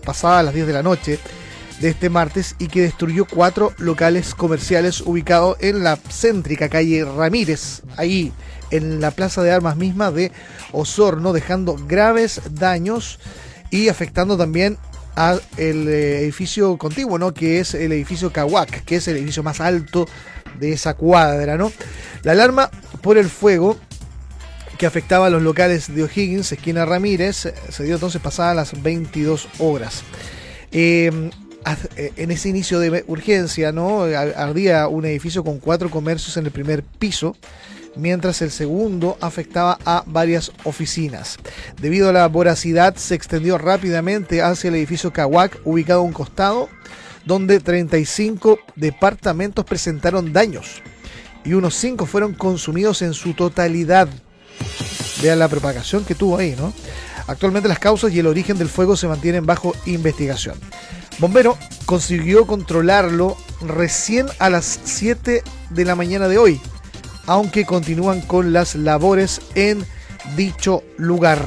[0.06, 1.20] pasada las 10 de la noche
[1.82, 7.82] de este martes y que destruyó cuatro locales comerciales ubicados en la céntrica calle Ramírez,
[7.98, 8.32] ahí
[8.72, 10.32] en la plaza de armas misma de
[10.72, 13.20] Osorno, dejando graves daños
[13.70, 14.78] y afectando también
[15.16, 17.34] al edificio contiguo, ¿no?
[17.34, 20.08] que es el edificio Cahuac, que es el edificio más alto
[20.60, 21.58] de esa cuadra.
[21.58, 21.72] ¿no?
[22.24, 22.70] La alarma
[23.02, 23.78] por el fuego
[24.78, 29.48] que afectaba a los locales de O'Higgins, esquina Ramírez, se dio entonces pasadas las 22
[29.60, 30.04] horas.
[30.72, 31.12] Eh,
[32.18, 34.04] en ese inicio de urgencia, ¿no?
[34.04, 37.38] Ardía un edificio con cuatro comercios en el primer piso,
[37.96, 41.38] mientras el segundo afectaba a varias oficinas.
[41.82, 46.70] Debido a la voracidad, se extendió rápidamente hacia el edificio Cahuac, ubicado a un costado,
[47.26, 50.82] donde 35 departamentos presentaron daños
[51.46, 54.08] y unos 5 fueron consumidos en su totalidad.
[55.22, 56.74] Vean la propagación que tuvo ahí, ¿no?
[57.28, 60.60] Actualmente las causas y el origen del fuego se mantienen bajo investigación.
[61.20, 66.60] Bombero consiguió controlarlo recién a las 7 de la mañana de hoy,
[67.28, 69.86] aunque continúan con las labores en
[70.36, 71.46] dicho lugar.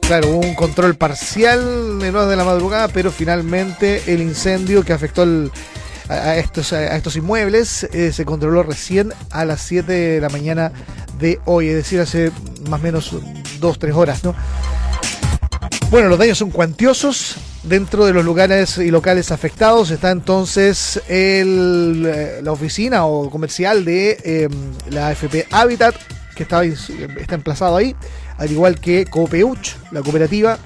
[0.00, 4.92] Claro, hubo un control parcial en horas de la madrugada, pero finalmente el incendio que
[4.92, 5.24] afectó
[6.08, 10.72] a, estos, a estos inmuebles eh, se controló recién a las 7 de la mañana
[11.20, 12.32] de hoy, es decir, hace
[12.68, 13.12] más o menos
[13.60, 14.34] 2-3 horas, ¿no?
[15.90, 17.36] Bueno, los daños son cuantiosos.
[17.64, 24.16] Dentro de los lugares y locales afectados está entonces eh, la oficina o comercial de
[24.24, 24.48] eh,
[24.88, 25.96] la AFP Habitat,
[26.36, 27.96] que está, está emplazado ahí,
[28.38, 30.58] al igual que Copeuch, la cooperativa,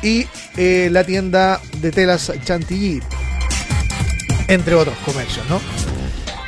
[0.00, 3.02] y eh, la tienda de telas Chantilly,
[4.46, 5.60] entre otros comercios, ¿no?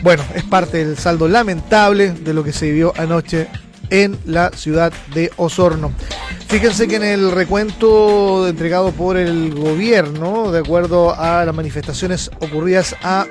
[0.03, 3.49] Bueno, es parte del saldo lamentable de lo que se vivió anoche
[3.91, 5.93] en la ciudad de Osorno.
[6.49, 12.95] Fíjense que en el recuento entregado por el gobierno, de acuerdo a las manifestaciones ocurridas
[13.03, 13.27] a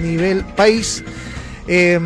[0.00, 1.04] nivel país,
[1.68, 2.00] eh,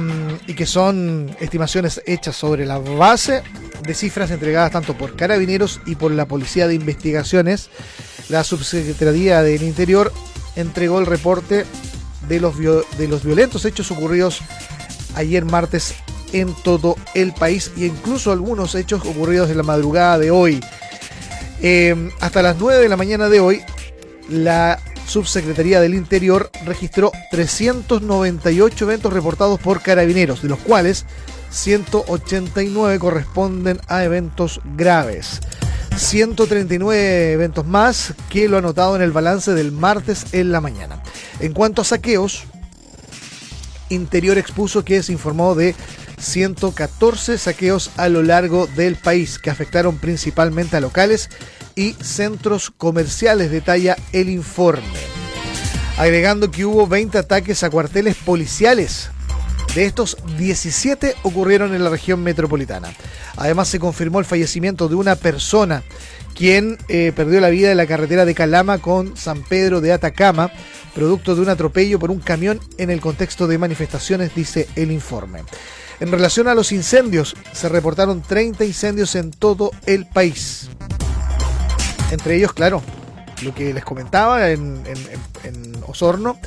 [0.47, 3.43] y que son estimaciones hechas sobre la base
[3.83, 7.71] de cifras entregadas tanto por carabineros y por la Policía de Investigaciones,
[8.29, 10.13] la Subsecretaría del Interior
[10.57, 11.65] entregó el reporte
[12.29, 14.41] de los, de los violentos hechos ocurridos
[15.15, 15.95] ayer martes
[16.41, 20.61] en todo el país e incluso algunos hechos ocurridos en la madrugada de hoy.
[21.63, 23.63] Eh, hasta las 9 de la mañana de hoy,
[24.29, 31.07] la Subsecretaría del Interior registró 398 eventos reportados por carabineros, de los cuales
[31.51, 35.41] 189 corresponden a eventos graves.
[35.97, 41.03] 139 eventos más que lo anotado en el balance del martes en la mañana.
[41.41, 42.45] En cuanto a saqueos,
[43.89, 45.75] Interior expuso que se informó de
[46.19, 51.31] 114 saqueos a lo largo del país que afectaron principalmente a locales
[51.75, 54.83] y centros comerciales, detalla el informe.
[55.99, 59.11] Agregando que hubo 20 ataques a cuarteles policiales.
[59.75, 62.89] De estos, 17 ocurrieron en la región metropolitana.
[63.37, 65.83] Además, se confirmó el fallecimiento de una persona
[66.35, 70.51] quien eh, perdió la vida en la carretera de Calama con San Pedro de Atacama,
[70.95, 75.41] producto de un atropello por un camión en el contexto de manifestaciones, dice el informe.
[75.99, 80.69] En relación a los incendios, se reportaron 30 incendios en todo el país.
[82.11, 82.83] Entre ellos, claro,
[83.43, 84.83] lo que les comentaba en,
[85.87, 86.39] Osorno,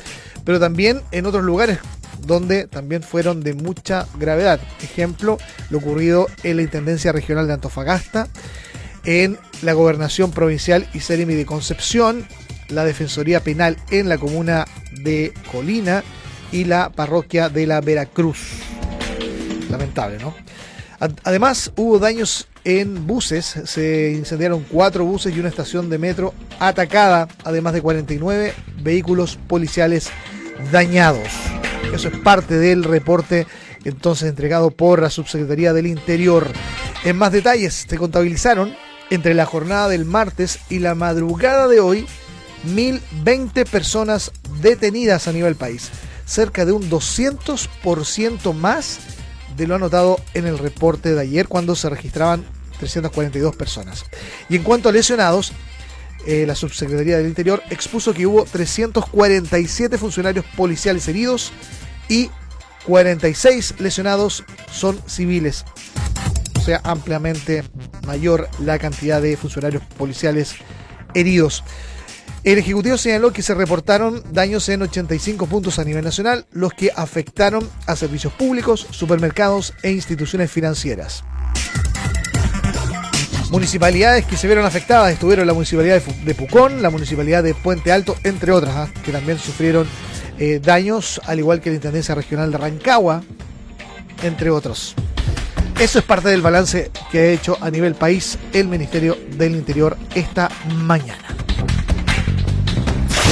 [0.43, 1.79] pero también en otros lugares
[2.25, 4.59] donde también fueron de mucha gravedad.
[4.83, 5.37] Ejemplo,
[5.69, 8.27] lo ocurrido en la Intendencia Regional de Antofagasta,
[9.05, 12.27] en la Gobernación Provincial Iserimi de Concepción,
[12.67, 16.03] la Defensoría Penal en la comuna de Colina
[16.51, 18.68] y la Parroquia de la Veracruz.
[19.69, 20.35] Lamentable, ¿no?
[21.23, 23.45] Además, hubo daños en buses.
[23.65, 30.09] Se incendiaron cuatro buses y una estación de metro atacada, además de 49 vehículos policiales
[30.71, 31.29] dañados.
[31.93, 33.47] Eso es parte del reporte
[33.85, 36.47] entonces entregado por la Subsecretaría del Interior.
[37.05, 38.75] En más detalles, se contabilizaron
[39.09, 42.05] entre la jornada del martes y la madrugada de hoy
[42.67, 45.89] 1.020 personas detenidas a nivel país,
[46.25, 48.99] cerca de un 200% más
[49.59, 52.45] de lo anotado en el reporte de ayer cuando se registraban
[52.79, 54.05] 342 personas.
[54.47, 55.51] Y en cuanto a lesionados,
[56.25, 61.51] eh, la Subsecretaría del Interior expuso que hubo 347 funcionarios policiales heridos
[62.07, 62.29] y
[62.85, 65.65] 46 lesionados son civiles.
[66.57, 67.63] O sea, ampliamente
[68.07, 70.55] mayor la cantidad de funcionarios policiales
[71.13, 71.65] heridos.
[72.49, 76.89] El Ejecutivo señaló que se reportaron daños en 85 puntos a nivel nacional, los que
[76.95, 81.23] afectaron a servicios públicos, supermercados e instituciones financieras.
[83.51, 88.15] Municipalidades que se vieron afectadas estuvieron la Municipalidad de, Pucón, la Municipalidad de Puente Alto,
[88.23, 88.89] entre otras, ¿ah?
[89.05, 89.87] que también sufrieron
[90.39, 93.21] eh, daños, al igual que la Intendencia Regional de Rancagua,
[94.23, 94.95] entre otros.
[95.79, 99.95] Eso es parte del balance que ha hecho a nivel país el Ministerio del Interior
[100.15, 101.29] esta mañana.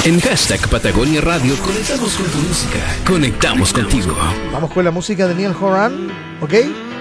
[0.08, 2.78] En hashtag Patagonia Radio conectamos con tu música.
[3.06, 4.16] Conectamos contigo.
[4.50, 6.08] Vamos con la música de Neil Horan,
[6.40, 6.54] ¿ok?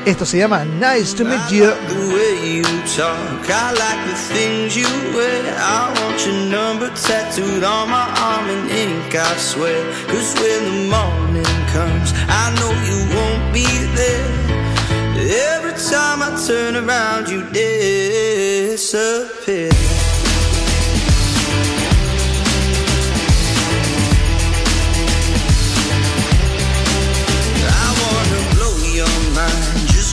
[0.06, 1.68] Esto se llama Nice to Meet You.
[1.88, 2.64] the way you
[2.98, 3.48] talk.
[3.48, 4.18] I like the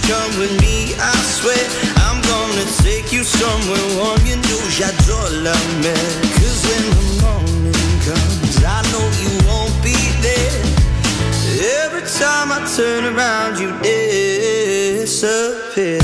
[0.09, 1.65] come with me, I swear.
[2.07, 4.21] I'm gonna take you somewhere warm.
[4.27, 5.25] You know j'adore.
[6.37, 10.63] Cause when the morning comes, I know you won't be there.
[11.85, 13.71] Every time I turn around, you
[15.03, 16.04] disappear.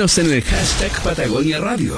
[0.00, 1.94] Síguenos en el hashtag Patagonia Radio.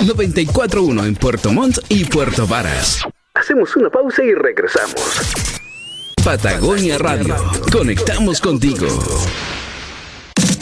[0.00, 3.04] 941 en Puerto Montt y Puerto Varas.
[3.34, 5.20] Hacemos una pausa y regresamos.
[6.24, 7.36] Patagonia Radio.
[7.70, 8.86] Conectamos contigo.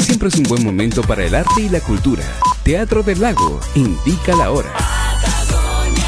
[0.01, 2.24] Siempre es un buen momento para el arte y la cultura.
[2.64, 4.72] Teatro del Lago indica la hora.
[5.53, 6.05] Radio.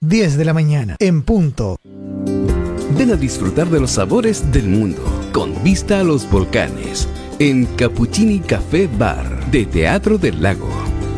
[0.00, 1.78] 10 de la mañana, en punto.
[2.98, 5.00] Ven a disfrutar de los sabores del mundo,
[5.32, 7.08] con vista a los volcanes,
[7.38, 10.68] en Cappuccini Café Bar de Teatro del Lago.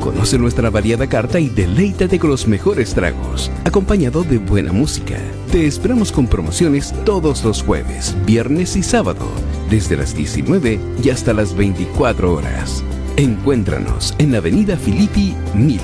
[0.01, 5.17] Conoce nuestra variada carta y deleítate con los mejores tragos, acompañado de buena música.
[5.51, 9.27] Te esperamos con promociones todos los jueves, viernes y sábado,
[9.71, 12.83] desde las 19 y hasta las 24 horas.
[13.17, 15.81] Encuéntranos en la Avenida Filippi 1000,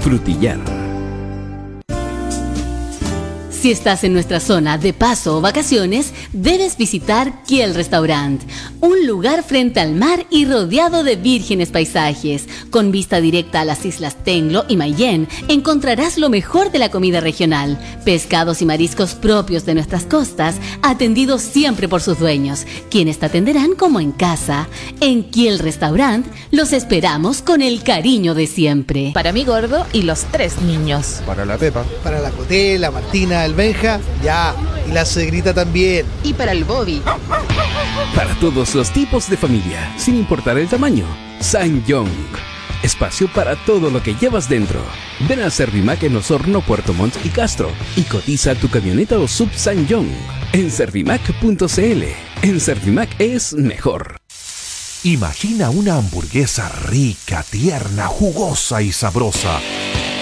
[0.00, 0.79] Frutillar.
[3.60, 8.40] Si estás en nuestra zona de paso o vacaciones, debes visitar Kiel Restaurant,
[8.80, 12.48] un lugar frente al mar y rodeado de vírgenes paisajes.
[12.70, 17.20] Con vista directa a las islas Tenglo y Mayen, encontrarás lo mejor de la comida
[17.20, 23.26] regional, pescados y mariscos propios de nuestras costas, atendidos siempre por sus dueños, quienes te
[23.26, 24.68] atenderán como en casa.
[25.02, 29.10] En Kiel Restaurant los esperamos con el cariño de siempre.
[29.12, 31.20] Para mi gordo y los tres niños.
[31.26, 31.84] Para la Pepa.
[32.02, 34.54] Para la Coté, la Martina, el Benja, ya.
[34.88, 36.06] Y la Segrita también.
[36.22, 37.02] Y para el Bobby.
[38.14, 41.04] Para todos los tipos de familia, sin importar el tamaño.
[41.40, 42.08] San Young.
[42.82, 44.80] Espacio para todo lo que llevas dentro.
[45.28, 49.50] Ven a Servimac en Osorno, Puerto Montt y Castro y cotiza tu camioneta o sub
[49.54, 50.08] San Young
[50.52, 52.02] en servimac.cl.
[52.42, 54.16] En Servimac es mejor.
[55.02, 59.60] Imagina una hamburguesa rica, tierna, jugosa y sabrosa.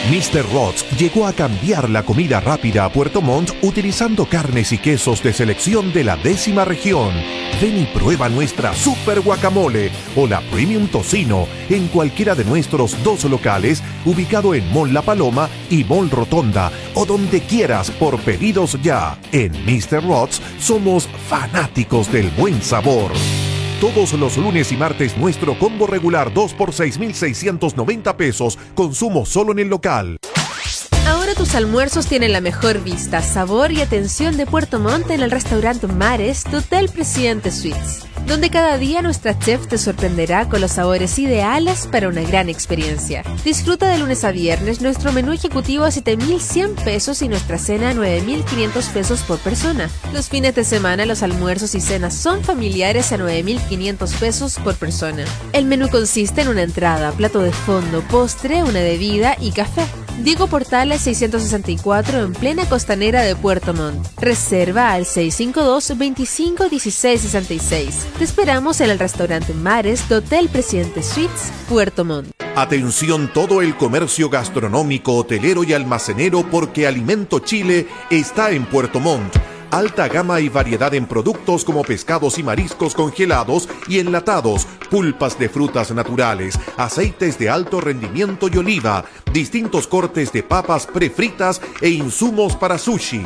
[0.06, 0.50] Mr.
[0.54, 5.34] Rods llegó a cambiar la comida rápida a Puerto Montt utilizando carnes y quesos de
[5.34, 7.12] selección de la décima región.
[7.60, 13.24] Ven y prueba nuestra Super Guacamole o la Premium Tocino en cualquiera de nuestros dos
[13.24, 19.18] locales ubicado en Mall La Paloma y Mall Rotonda o donde quieras por pedidos ya.
[19.32, 20.02] En Mr.
[20.02, 23.12] Rods somos fanáticos del buen sabor.
[23.80, 28.58] Todos los lunes y martes nuestro combo regular 2 por 6,690 pesos.
[28.74, 30.18] Consumo solo en el local.
[31.28, 35.30] Ahora tus almuerzos tienen la mejor vista, sabor y atención de Puerto Montt en el
[35.30, 41.18] restaurante Mares Hotel Presidente Suites, donde cada día nuestra chef te sorprenderá con los sabores
[41.18, 43.24] ideales para una gran experiencia.
[43.44, 47.94] Disfruta de lunes a viernes nuestro menú ejecutivo a 7.100 pesos y nuestra cena a
[47.94, 49.90] 9.500 pesos por persona.
[50.14, 55.26] Los fines de semana los almuerzos y cenas son familiares a 9.500 pesos por persona.
[55.52, 59.84] El menú consiste en una entrada, plato de fondo, postre, una bebida y café.
[60.22, 64.06] Diego Portales 664 en plena costanera de Puerto Montt.
[64.20, 68.06] Reserva al 652 25 16 66.
[68.18, 72.30] Te esperamos en el restaurante Mares de Hotel Presidente Suites, Puerto Montt.
[72.54, 79.36] Atención todo el comercio gastronómico, hotelero y almacenero porque Alimento Chile está en Puerto Montt.
[79.70, 85.50] Alta gama y variedad en productos como pescados y mariscos congelados y enlatados, pulpas de
[85.50, 92.56] frutas naturales, aceites de alto rendimiento y oliva, distintos cortes de papas prefritas e insumos
[92.56, 93.22] para sushi.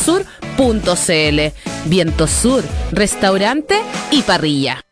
[1.85, 2.63] Viento Sur,
[2.93, 3.75] restaurante
[4.11, 4.83] y parrilla.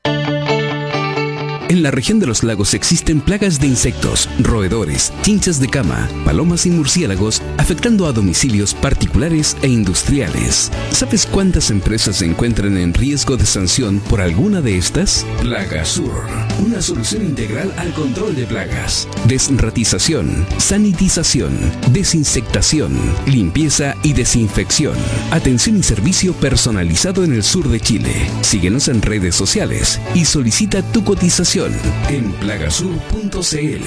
[1.71, 6.67] En la región de los lagos existen plagas de insectos, roedores, chinchas de cama, palomas
[6.67, 10.73] y murciélagos afectando a domicilios particulares e industriales.
[10.91, 15.25] ¿Sabes cuántas empresas se encuentran en riesgo de sanción por alguna de estas?
[15.43, 16.11] Plagasur,
[16.59, 19.07] una solución integral al control de plagas.
[19.29, 21.57] Desratización, sanitización,
[21.93, 24.97] desinsectación, limpieza y desinfección.
[25.31, 28.29] Atención y servicio personalizado en el sur de Chile.
[28.41, 33.85] Síguenos en redes sociales y solicita tu cotización en plagasur.cl.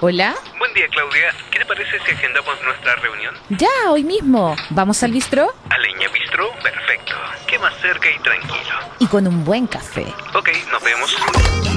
[0.00, 0.34] Hola.
[0.58, 1.34] Buen día, Claudia.
[1.50, 3.34] ¿Qué te parece si agendamos nuestra reunión?
[3.50, 4.56] Ya, hoy mismo.
[4.70, 5.52] ¿Vamos al bistró?
[5.68, 7.14] A Leña Bistro, perfecto.
[7.46, 8.74] ¿Qué más cerca y tranquilo?
[8.98, 10.06] Y con un buen café.
[10.34, 11.14] Ok, nos vemos.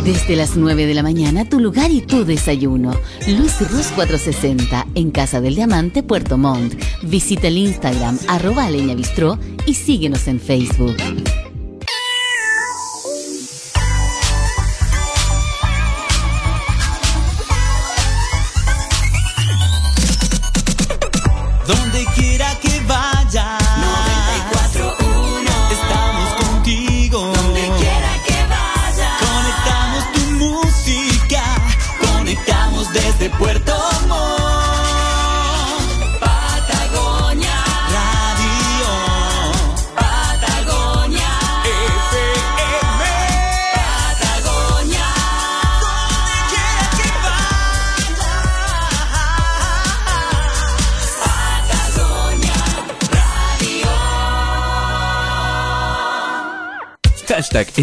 [0.05, 2.93] Desde las 9 de la mañana, tu lugar y tu desayuno.
[3.27, 6.81] Luz Rus 460, en Casa del Diamante, Puerto Montt.
[7.03, 10.95] Visita el Instagram, arroba Leña Bistró y síguenos en Facebook.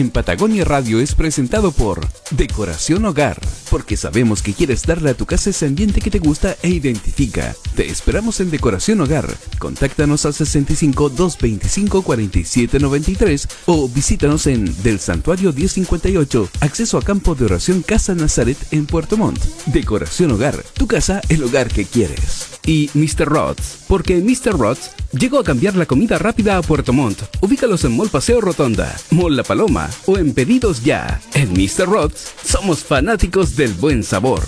[0.00, 5.26] En Patagonia Radio es presentado por Decoración Hogar, porque sabemos que quieres darle a tu
[5.26, 7.56] casa ese ambiente que te gusta e identifica.
[7.74, 9.26] Te esperamos en Decoración Hogar.
[9.58, 17.34] Contáctanos al 65 225 47 93 o visítanos en Del Santuario 1058, acceso a campo
[17.34, 19.42] de oración Casa Nazaret en Puerto Montt.
[19.66, 22.57] Decoración Hogar, tu casa, el hogar que quieres.
[22.68, 23.24] Y Mr.
[23.24, 24.52] Rods, porque Mr.
[24.52, 27.22] Rods llegó a cambiar la comida rápida a Puerto Montt.
[27.40, 31.18] Ubícalos en Mall Paseo Rotonda, Mall La Paloma o en Pedidos Ya.
[31.32, 31.86] En Mr.
[31.86, 34.42] Rods somos fanáticos del buen sabor.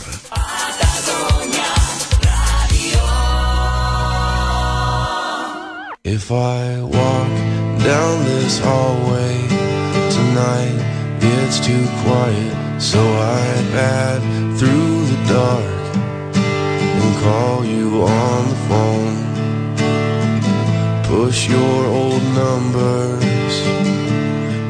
[12.78, 15.89] So I pad through the dark
[17.20, 19.16] call you on the phone.
[21.04, 23.54] Push your old numbers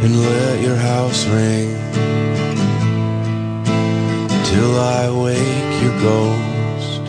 [0.03, 1.69] and let your house ring
[4.51, 7.03] till I wake your ghost.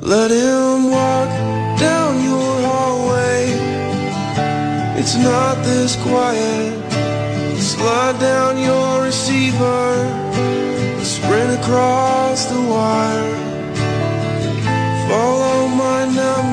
[0.00, 1.30] Let him walk
[1.78, 3.40] down your hallway.
[5.00, 6.72] It's not this quiet.
[7.60, 9.86] Slide down your receiver.
[11.02, 13.47] Sprint across the wire.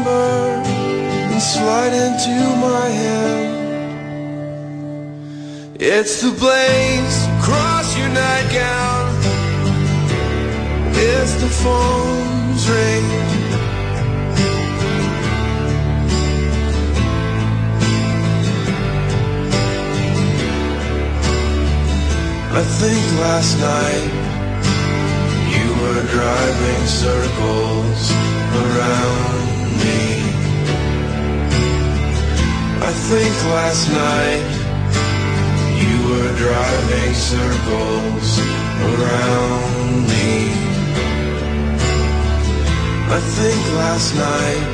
[0.06, 0.70] Number
[1.34, 3.56] and slide into my hand.
[5.80, 9.16] It's the blaze across your nightgown.
[10.94, 13.06] It's the phone's ring.
[22.58, 24.12] I think last night
[25.56, 28.12] you were driving circles
[28.64, 29.55] around
[29.86, 30.02] me.
[32.90, 34.48] I think last night
[35.82, 38.30] you were driving circles
[38.92, 40.34] around me.
[43.18, 44.68] I think last night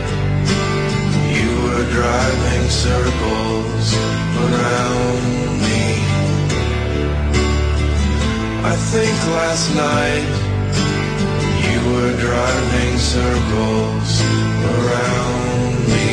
[1.38, 3.88] you were driving circles
[4.46, 5.24] around
[5.66, 5.86] me.
[8.72, 10.51] I think last night
[11.78, 14.22] were driving circles
[14.74, 16.12] around me.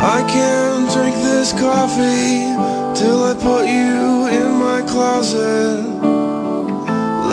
[0.00, 2.52] I can't drink this coffee
[2.98, 5.82] till I put you in my closet.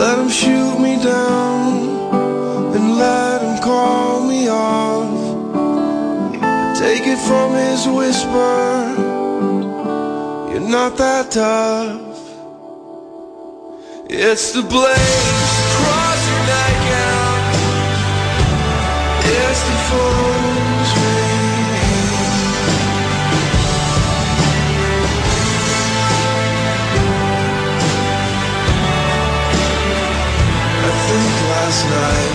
[0.00, 5.20] Let him shoot me down and let him call me off.
[6.78, 8.94] Take it from his whisper.
[10.50, 12.09] You're not that tough.
[14.12, 17.38] It's the blaze across your nightgown.
[19.22, 20.90] It's the phone's.
[30.82, 32.34] I think last night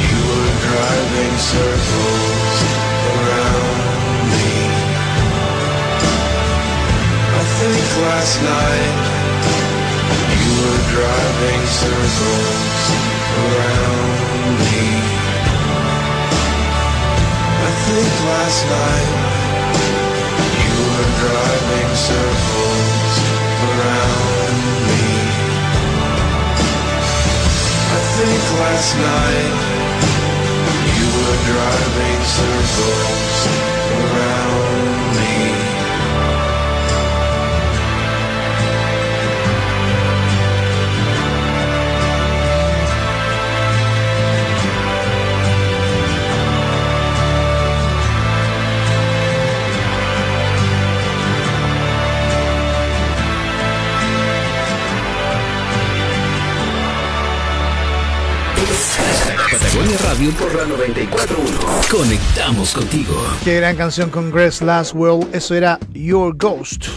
[0.00, 2.56] you were driving circles
[3.12, 3.76] around
[4.32, 4.48] me.
[7.36, 9.11] I think last night
[10.62, 12.84] were driving circles
[13.42, 14.86] around me.
[17.66, 19.10] I think last night
[20.62, 23.14] you were driving circles
[23.70, 25.06] around me.
[27.96, 29.56] I think last night
[30.96, 33.38] you were driving circles
[33.98, 34.41] around
[59.72, 61.90] Patagonia Radio por la 94.1.
[61.90, 63.14] Conectamos contigo.
[63.42, 65.26] Qué gran canción con Grace Laswell.
[65.32, 66.88] Eso era Your Ghost.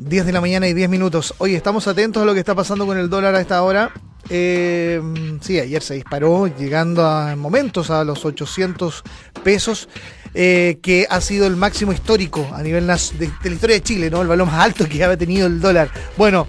[0.00, 1.32] 10 de la mañana y 10 minutos.
[1.38, 3.92] Oye, estamos atentos a lo que está pasando con el dólar a esta hora.
[4.28, 5.00] Eh,
[5.40, 9.04] sí, ayer se disparó, llegando a en momentos a los 800
[9.44, 9.88] pesos,
[10.34, 12.94] eh, que ha sido el máximo histórico a nivel de,
[13.28, 14.22] de la historia de Chile, ¿no?
[14.22, 15.88] El valor más alto que ha tenido el dólar.
[16.16, 16.48] Bueno,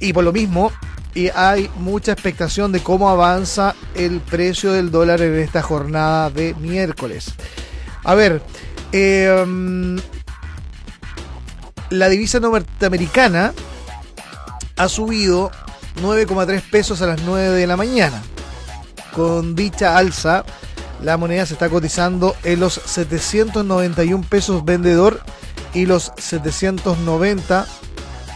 [0.00, 0.72] y por lo mismo,
[1.18, 6.54] y hay mucha expectación de cómo avanza el precio del dólar en esta jornada de
[6.54, 7.34] miércoles.
[8.04, 8.40] A ver,
[8.92, 9.98] mm,
[11.90, 13.52] la divisa norteamericana
[14.76, 15.50] ha subido
[16.00, 18.22] 9,3 pesos a las 9 de la mañana.
[19.12, 20.44] Con dicha alza
[21.02, 25.20] La moneda se está cotizando en los 791 pesos vendedor
[25.74, 27.66] y los 790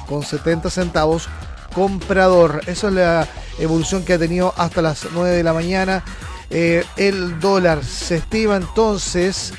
[0.08, 1.28] con 70 centavos
[1.72, 2.60] comprador.
[2.66, 6.04] Esa es la evolución que ha tenido hasta las 9 de la mañana.
[6.50, 9.54] Eh, el dólar se estima entonces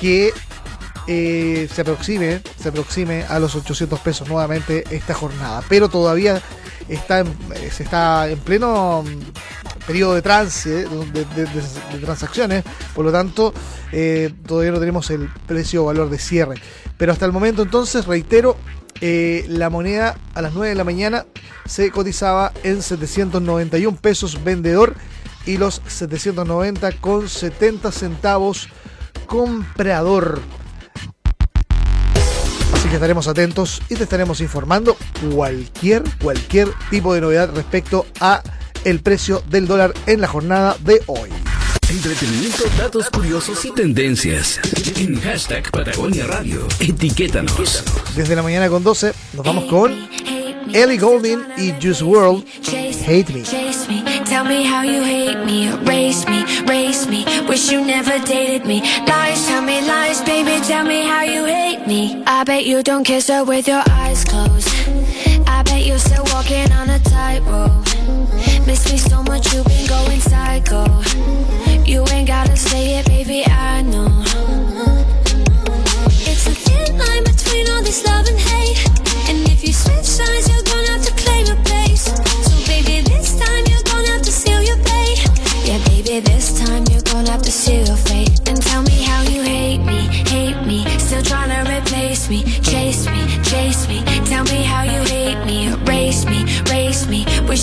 [0.00, 0.32] que
[1.08, 5.62] eh, se aproxime, se aproxime a los 800 pesos nuevamente esta jornada.
[5.68, 6.40] Pero todavía
[6.88, 12.64] está en- eh, se está en pleno mm, periodo de trance, de, transacciones,
[12.94, 13.54] por lo tanto
[14.46, 16.56] todavía no tenemos el precio o valor de cierre.
[16.98, 18.56] Pero hasta el momento entonces, reitero,
[19.00, 21.26] eh, la moneda a las 9 de la mañana
[21.66, 24.94] se cotizaba en 791 pesos vendedor
[25.44, 28.68] y los 790 con 70 centavos
[29.26, 30.40] comprador.
[32.72, 34.96] Así que estaremos atentos y te estaremos informando
[35.34, 38.42] cualquier, cualquier tipo de novedad respecto a
[38.84, 41.30] el precio del dólar en la jornada de hoy.
[41.88, 44.58] Entretenimiento, datos curiosos y tendencias.
[44.96, 46.66] En hashtag Patagonia Radio.
[46.80, 47.84] Etiquétanos.
[48.16, 49.92] Desde la mañana con 12 nos vamos con
[50.74, 52.44] Ellie Goulding y Juice World
[53.06, 53.42] Hate Me.
[53.44, 58.18] Chase me, tell me how you hate me, erase me, race me, wish you never
[58.18, 58.80] dated me.
[59.06, 62.20] Lies, tell me lies, baby, tell me how you hate me.
[62.26, 64.68] I bet you don't kiss her with your eyes closed.
[65.46, 67.86] I bet you're still walking on a tightrope.
[68.66, 70.84] Miss me so much, you've been going psycho.
[71.86, 74.24] You ain't gotta say it, baby, I know.
[76.26, 78.76] It's a thin line between all this love and hate.
[79.28, 82.06] And if you switch sides, you're gonna have to claim a place.
[82.42, 85.28] So, baby, this time you're gonna have to seal your fate.
[85.64, 88.15] Yeah, baby, this time you're gonna have to seal your fate.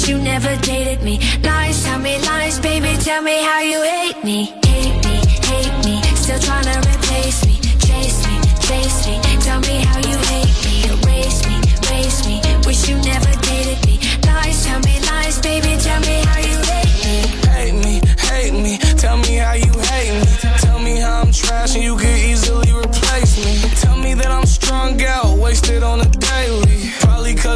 [0.03, 1.17] Wish you never dated me.
[1.43, 5.15] Lies, tell me lies, baby, tell me how you hate me, hate me,
[5.47, 6.01] hate me.
[6.17, 9.21] Still trying to replace me, chase me, chase me.
[9.39, 11.55] Tell me how you hate me, erase me,
[11.89, 12.41] race me.
[12.67, 13.95] Wish you never dated me.
[14.27, 17.17] Lies, tell me lies, baby, tell me how you hate me.
[17.55, 20.27] Hate me, hate me, tell me how you hate me.
[20.59, 23.69] Tell me how I'm trash and you could easily replace me.
[23.79, 26.22] Tell me that I'm strung out, wasted on a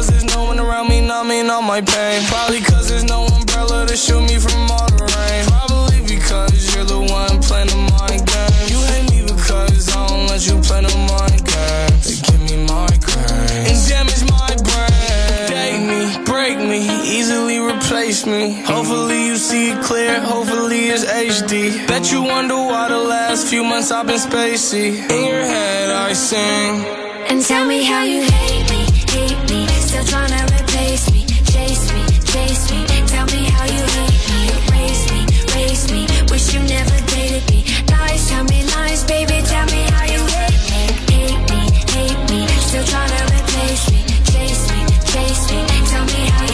[0.08, 2.22] cause there's no one around me numbing all my pain.
[2.26, 5.44] Probably cause there's no umbrella to shield me from all the rain.
[5.46, 8.64] Probably because you're the one playing the mind game.
[8.72, 11.94] You hate me because I don't let you play the mind game.
[12.04, 15.48] They give me migraine and damage my brain.
[15.52, 18.62] Date me, break me, easily replace me.
[18.62, 21.86] Hopefully you see it clear, hopefully it's HD.
[21.86, 24.88] Bet you wonder why the last few months I've been spacey.
[25.10, 26.84] In your head I sing.
[27.28, 28.82] And tell me how you hate me,
[29.12, 29.77] hate me.
[29.88, 32.84] Still trying to replace me, chase me, chase me.
[33.08, 35.20] Tell me how you hate me, erase me,
[35.56, 36.06] race me.
[36.30, 37.64] Wish you never dated me.
[37.90, 39.40] Lies, tell me lies, baby.
[39.48, 41.62] Tell me how you hate me, hate me,
[41.96, 42.46] hate me.
[42.68, 45.60] Still trying to replace me, chase me, chase me.
[45.88, 46.47] Tell me how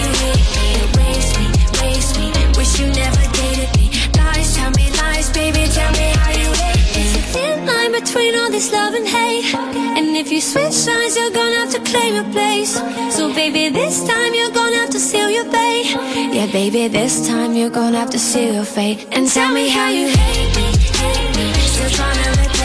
[8.14, 9.52] between all this love and hate.
[9.98, 12.74] And if you switch sides, you're gonna have to claim your place.
[13.16, 15.90] So, baby, this time you're gonna have to seal your fate.
[16.32, 19.08] Yeah, baby, this time you're gonna have to seal your fate.
[19.10, 20.66] And tell me how you hate me,
[21.02, 21.52] hate me.
[21.74, 22.63] Still trying to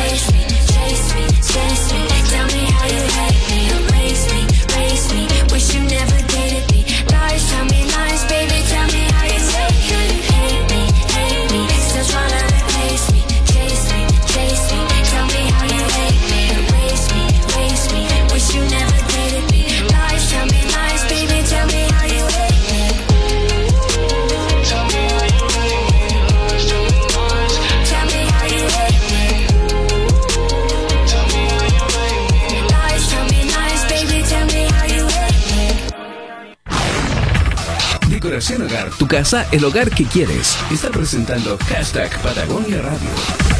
[38.40, 40.58] Hogar, tu casa, el hogar que quieres.
[40.72, 43.59] Está presentando hashtag Patagonia Radio.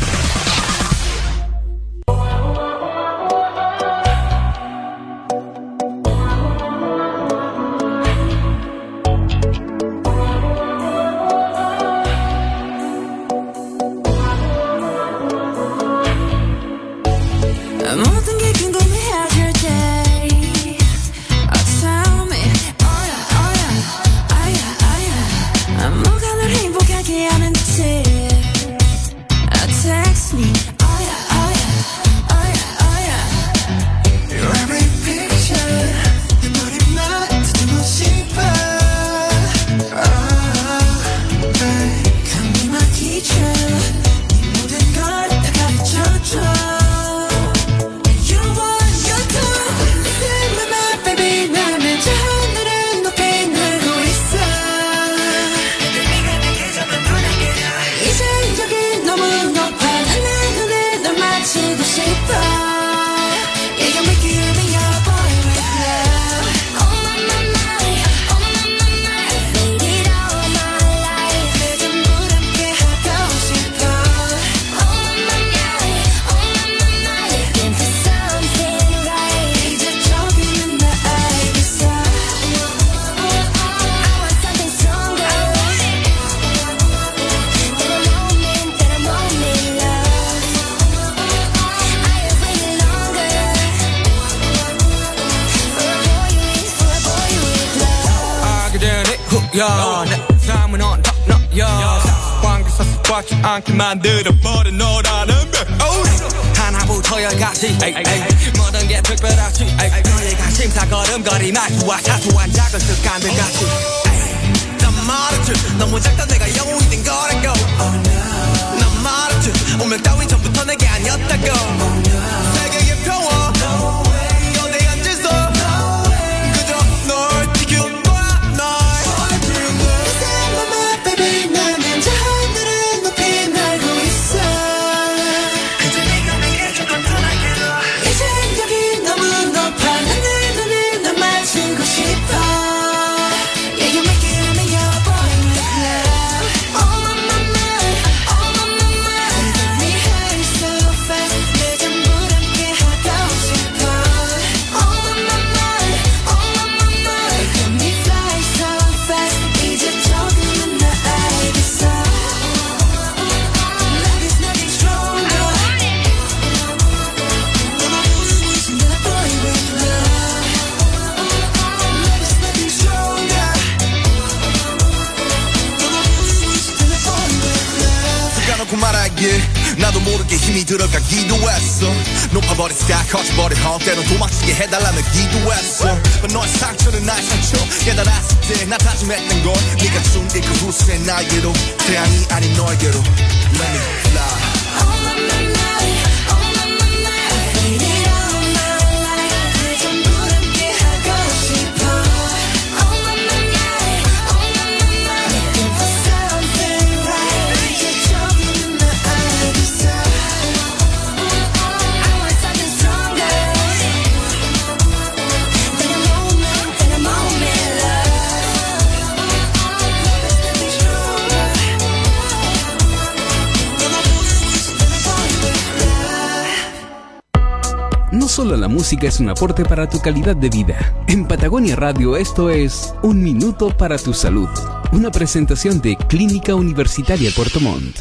[229.02, 231.04] Es un aporte para tu calidad de vida.
[231.08, 234.50] En Patagonia Radio esto es Un Minuto para tu Salud.
[234.92, 238.00] Una presentación de Clínica Universitaria Puerto Montt.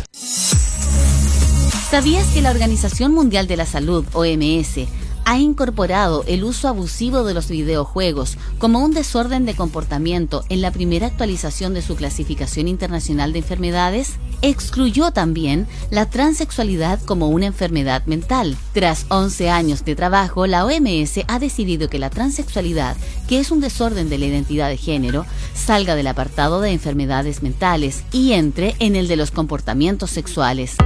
[1.90, 4.88] ¿Sabías que la Organización Mundial de la Salud, OMS,
[5.28, 10.70] ha incorporado el uso abusivo de los videojuegos como un desorden de comportamiento en la
[10.70, 14.14] primera actualización de su clasificación internacional de enfermedades?
[14.40, 18.56] Excluyó también la transexualidad como una enfermedad mental.
[18.72, 22.96] Tras 11 años de trabajo, la OMS ha decidido que la transexualidad,
[23.28, 28.02] que es un desorden de la identidad de género, salga del apartado de enfermedades mentales
[28.12, 30.78] y entre en el de los comportamientos sexuales.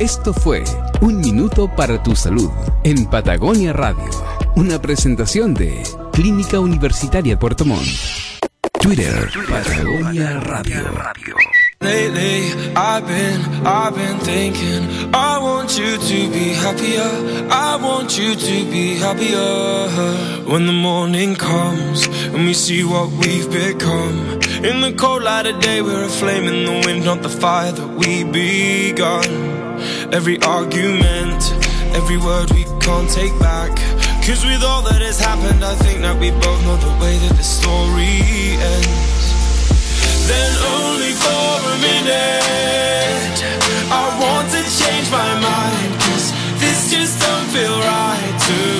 [0.00, 0.64] Esto fue
[1.02, 2.48] Un Minuto para tu Salud
[2.84, 4.08] en Patagonia Radio.
[4.56, 7.86] Una presentación de Clínica Universitaria Puerto Montt.
[8.80, 10.86] Twitter, Patagonia Radio.
[11.82, 15.14] Lately, I've been, I've been thinking.
[15.14, 17.48] I want you to be happier.
[17.50, 20.48] I want you to be happier.
[20.50, 24.40] When the morning comes and we see what we've become.
[24.64, 27.72] In the cold light of day, we're a flame in the wind, not the fire
[27.72, 29.59] that we begun.
[30.12, 31.52] Every argument,
[31.94, 33.70] every word we can't take back.
[34.26, 37.36] Cause with all that has happened, I think that we both know the way that
[37.36, 39.30] the story ends.
[40.26, 43.38] Then only for a minute
[43.90, 46.30] I want to change my mind Cause
[46.62, 48.79] this just don't feel right to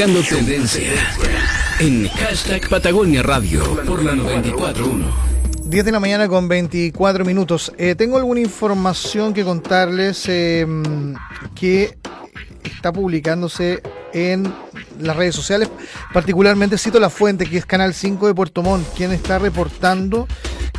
[0.00, 0.92] Marcando tendencia
[1.78, 5.04] en hashtag Patagonia Radio por la 941.
[5.64, 7.70] 10 de la mañana con 24 minutos.
[7.76, 10.66] Eh, tengo alguna información que contarles eh,
[11.54, 11.98] que
[12.64, 13.82] está publicándose
[14.14, 14.50] en
[14.98, 15.68] las redes sociales.
[16.14, 20.26] Particularmente cito la fuente, que es Canal 5 de Puerto Montt, quien está reportando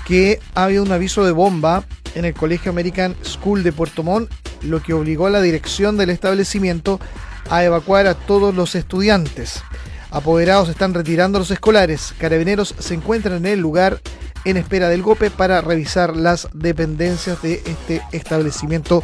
[0.08, 1.84] que ha habido un aviso de bomba
[2.16, 4.32] en el Colegio American School de Puerto Montt,
[4.64, 9.62] lo que obligó a la dirección del establecimiento a evacuar a todos los estudiantes.
[10.10, 12.14] Apoderados están retirando a los escolares.
[12.18, 14.00] Carabineros se encuentran en el lugar
[14.44, 19.04] en espera del GOPE para revisar las dependencias de este establecimiento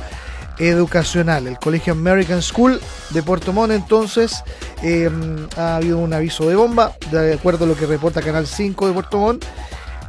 [0.60, 1.48] educacional.
[1.48, 2.82] El Colegio American School
[3.12, 4.44] de Puerto Montt entonces
[4.84, 5.10] eh,
[5.56, 8.94] ha habido un aviso de bomba, de acuerdo a lo que reporta Canal 5 de
[8.94, 9.46] Puerto Montt,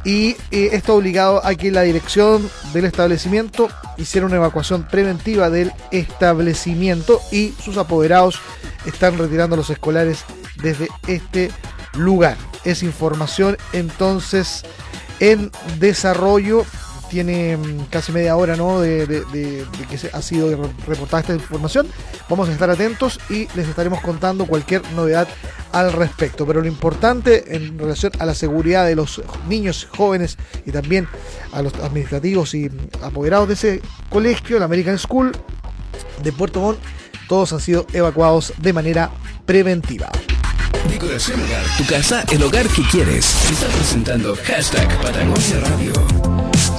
[0.03, 5.73] y eh, esto obligado a que la dirección del establecimiento hiciera una evacuación preventiva del
[5.91, 8.39] establecimiento y sus apoderados
[8.85, 10.23] están retirando a los escolares
[10.61, 11.51] desde este
[11.93, 12.37] lugar.
[12.63, 14.63] Es información entonces
[15.19, 16.65] en desarrollo.
[17.09, 18.79] Tiene mm, casi media hora ¿no?
[18.79, 19.05] de,
[19.89, 21.87] que ha sido re- reportada esta información.
[22.29, 25.27] Vamos a estar atentos y les estaremos contando cualquier novedad
[25.71, 26.45] al respecto.
[26.45, 31.07] Pero lo importante en relación a la seguridad de los niños, jóvenes y también
[31.51, 35.31] a los administrativos y mm, apoderados de ese colegio, el American School
[36.23, 36.79] de Puerto Montt,
[37.27, 39.09] todos han sido evacuados de manera
[39.45, 40.09] preventiva.
[40.89, 43.35] Decoración Hogar, tu casa, el hogar que quieres.
[43.51, 46.28] Está presentando hashtag Patagonia Radio.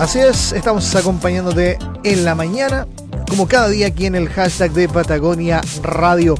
[0.01, 2.86] Así es, estamos acompañándote en la mañana,
[3.28, 6.36] como cada día aquí en el hashtag de Patagonia Radio.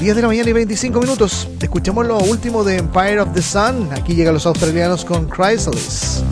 [0.00, 1.46] 10 de la mañana y 25 minutos.
[1.60, 3.90] Escuchamos lo último de Empire of the Sun.
[3.92, 6.24] Aquí llegan los australianos con Chrysalis.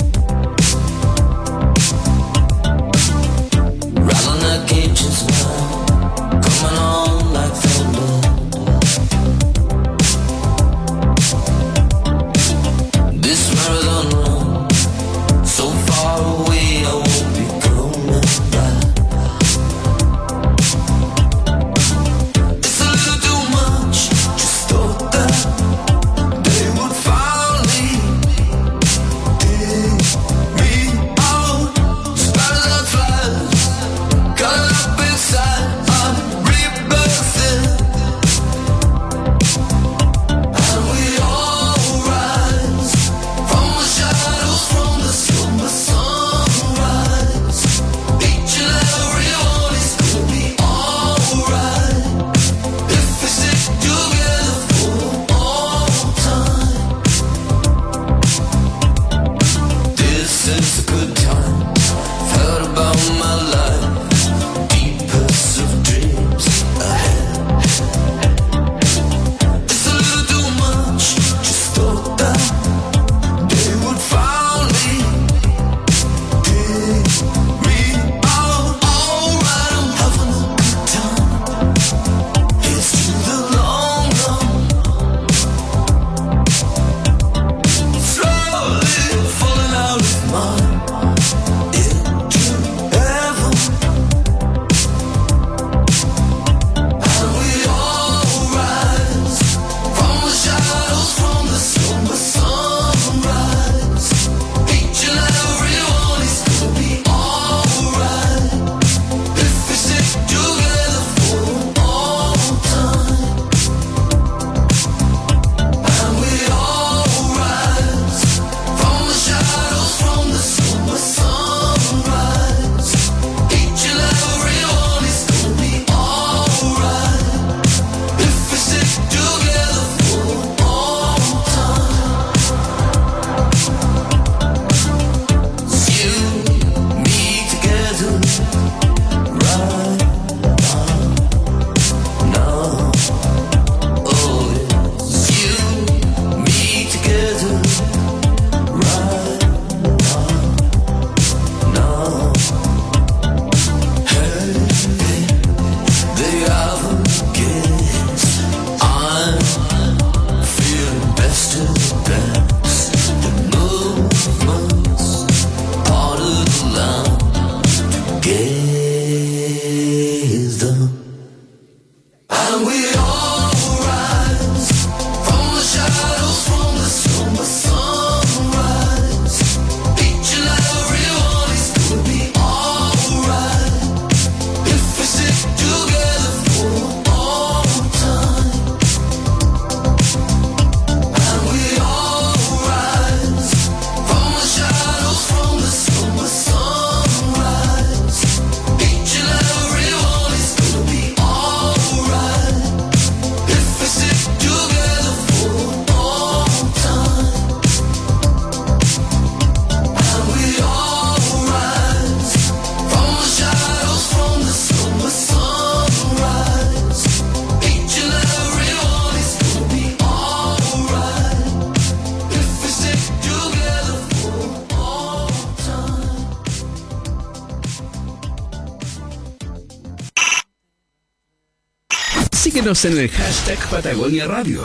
[232.74, 234.62] Síguenos en el hashtag Patagonia Radio.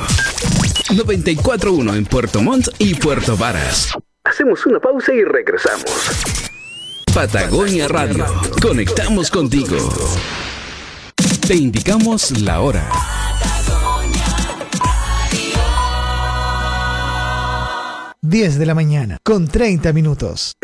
[0.95, 3.91] 941 en Puerto Montt y Puerto Varas.
[4.23, 5.83] Hacemos una pausa y regresamos.
[7.13, 8.25] Patagonia Radio.
[8.61, 9.77] Conectamos contigo.
[11.45, 12.89] Te indicamos la hora.
[18.21, 20.56] Diez de la mañana, con 30 minutos.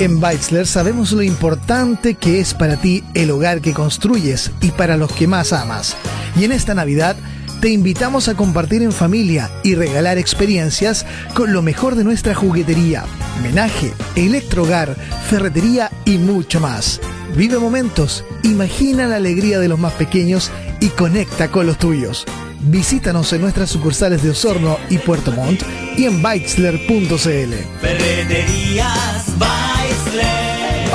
[0.00, 4.96] En Beitzler sabemos lo importante que es para ti el hogar que construyes y para
[4.96, 5.94] los que más amas.
[6.36, 7.16] Y en esta Navidad
[7.60, 11.04] te invitamos a compartir en familia y regalar experiencias
[11.34, 13.04] con lo mejor de nuestra juguetería,
[13.42, 14.96] menaje, electrohogar,
[15.28, 16.98] ferretería y mucho más.
[17.36, 20.50] Vive momentos, imagina la alegría de los más pequeños
[20.80, 22.24] y conecta con los tuyos.
[22.60, 25.62] Visítanos en nuestras sucursales de Osorno y Puerto Montt
[25.98, 27.52] y en beitzler.cl.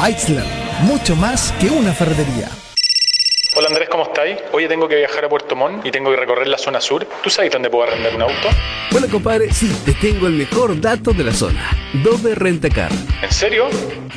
[0.01, 0.43] Beitzler,
[0.81, 2.49] mucho más que una ferretería.
[3.55, 4.53] Hola Andrés, ¿cómo estáis?
[4.53, 7.07] Hoy tengo que viajar a Puerto Montt y tengo que recorrer la zona sur.
[7.23, 8.49] ¿Tú sabes dónde puedo arrendar un auto?
[8.91, 11.71] Bueno, compadre, sí, te tengo el mejor dato de la zona.
[12.03, 12.91] Dove Rentacar.
[13.21, 13.67] ¿En serio?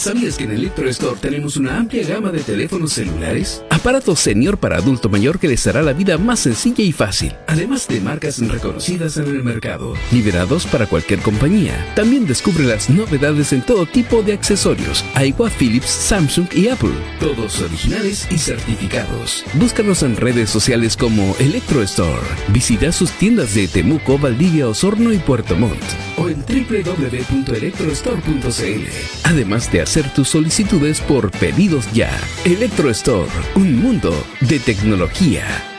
[0.00, 3.62] ¿Sabías que en Electro Store tenemos una amplia gama de teléfonos celulares?
[3.68, 7.34] Aparatos senior para adulto mayor que les hará la vida más sencilla y fácil.
[7.46, 11.92] Además de marcas reconocidas en el mercado, liberados para cualquier compañía.
[11.94, 15.04] También descubre las novedades en todo tipo de accesorios.
[15.12, 16.94] Aigua, Philips, Samsung y Apple.
[17.20, 19.44] Todos originales y certificados.
[19.52, 22.26] Búscanos en redes sociales como Electro Store.
[22.48, 25.76] Visita sus tiendas de Temuco, Valdivia, Osorno y Puerto Montt.
[26.16, 28.88] O en www.electrostore.cl.
[29.24, 32.16] Además de hacer tus solicitudes por pedidos ya.
[32.44, 35.69] Electro Store, un mundo de tecnología.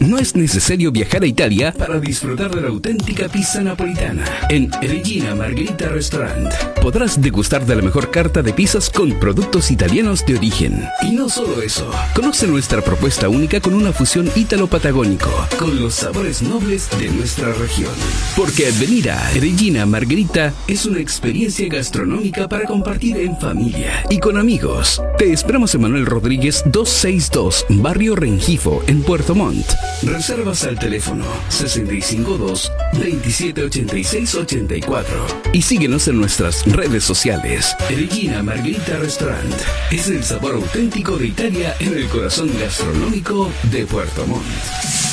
[0.00, 4.24] No es necesario viajar a Italia para disfrutar de la auténtica pizza napolitana.
[4.48, 10.24] En Regina Margherita Restaurant podrás degustar de la mejor carta de pizzas con productos italianos
[10.24, 10.84] de origen.
[11.02, 16.42] Y no solo eso, conoce nuestra propuesta única con una fusión ítalo-patagónico, con los sabores
[16.42, 17.92] nobles de nuestra región.
[18.36, 24.38] Porque venir a Regina Margherita es una experiencia gastronómica para compartir en familia y con
[24.38, 25.02] amigos.
[25.18, 29.66] Te esperamos en Manuel Rodríguez 262, Barrio Rengifo, en Puerto Montt.
[30.02, 37.74] Reservas al teléfono 652 278684 y síguenos en nuestras redes sociales.
[37.88, 39.54] Regina Margherita Restaurant
[39.90, 45.07] es el sabor auténtico de Italia en el corazón gastronómico de Puerto Montt.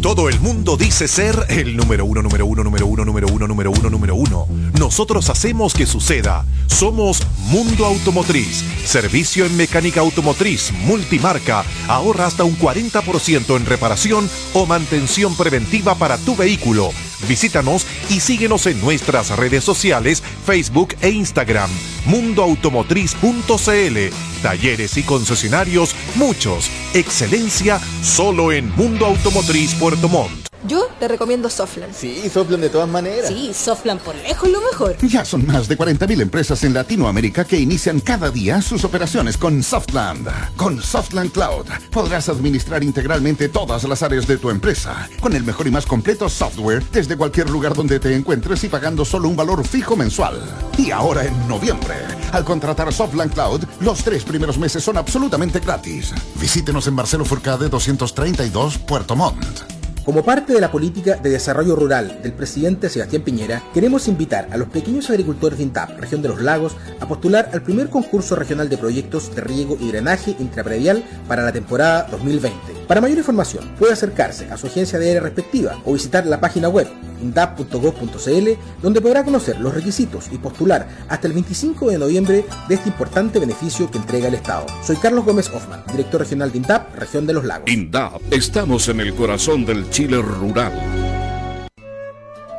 [0.00, 3.70] Todo el mundo dice ser el número uno, número uno, número uno, número uno, número
[3.70, 4.46] uno, número uno.
[4.78, 6.44] Nosotros hacemos que suceda.
[6.66, 8.62] Somos Mundo Automotriz.
[8.84, 11.64] Servicio en mecánica automotriz, multimarca.
[11.88, 16.90] Ahorra hasta un 40% en reparación o mantención preventiva para tu vehículo.
[17.28, 21.70] Visítanos y síguenos en nuestras redes sociales, Facebook e Instagram.
[22.06, 24.42] Mundoautomotriz.cl.
[24.42, 26.70] Talleres y concesionarios, muchos.
[26.94, 30.45] Excelencia solo en Mundo Automotriz Puerto Montt.
[30.68, 31.94] Yo te recomiendo Softland.
[31.94, 33.28] Sí, Softland de todas maneras.
[33.28, 34.96] Sí, Softland por lejos lo mejor.
[35.06, 39.62] Ya son más de 40.000 empresas en Latinoamérica que inician cada día sus operaciones con
[39.62, 40.28] Softland.
[40.56, 45.68] Con Softland Cloud podrás administrar integralmente todas las áreas de tu empresa con el mejor
[45.68, 49.64] y más completo software desde cualquier lugar donde te encuentres y pagando solo un valor
[49.66, 50.40] fijo mensual.
[50.78, 51.94] Y ahora en noviembre,
[52.32, 56.12] al contratar Softland Cloud, los tres primeros meses son absolutamente gratis.
[56.40, 59.75] Visítenos en Marcelo Furcade 232, Puerto Montt.
[60.06, 64.56] Como parte de la política de desarrollo rural del presidente Sebastián Piñera, queremos invitar a
[64.56, 68.68] los pequeños agricultores de INTAP, región de los lagos, a postular al primer concurso regional
[68.68, 72.86] de proyectos de riego y drenaje intrapredial para la temporada 2020.
[72.86, 76.68] Para mayor información, puede acercarse a su agencia de área respectiva o visitar la página
[76.68, 76.86] web
[77.22, 78.48] indap.gov.cl,
[78.82, 83.38] donde podrá conocer los requisitos y postular hasta el 25 de noviembre de este importante
[83.38, 84.66] beneficio que entrega el Estado.
[84.82, 87.70] Soy Carlos Gómez Hoffman, director regional de INDAP, región de los lagos.
[87.70, 90.72] INDAP, estamos en el corazón del Chile rural.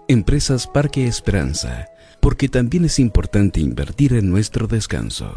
[0.07, 1.87] Empresas Parque Esperanza
[2.23, 5.35] porque también es importante invertir en nuestro descanso.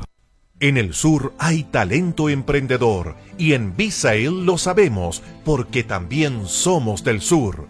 [0.60, 7.20] En el sur hay talento emprendedor y en Bisail lo sabemos porque también somos del
[7.20, 7.66] sur.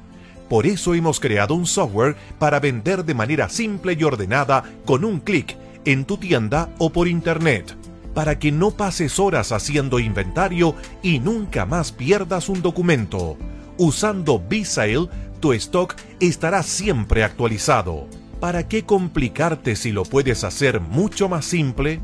[0.49, 5.21] Por eso hemos creado un software para vender de manera simple y ordenada con un
[5.21, 7.77] clic en tu tienda o por internet,
[8.15, 13.37] para que no pases horas haciendo inventario y nunca más pierdas un documento.
[13.79, 15.09] Usando Bisail,
[15.41, 18.07] tu stock estará siempre actualizado.
[18.41, 22.01] ¿Para qué complicarte si lo puedes hacer mucho más simple?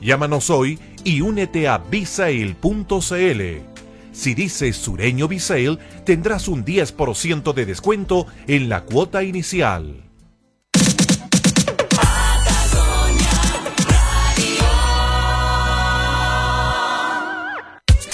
[0.00, 3.75] Llámanos hoy y únete a bisail.cl.
[4.16, 10.05] Si dices sureño Bisail, tendrás un 10% de descuento en la cuota inicial.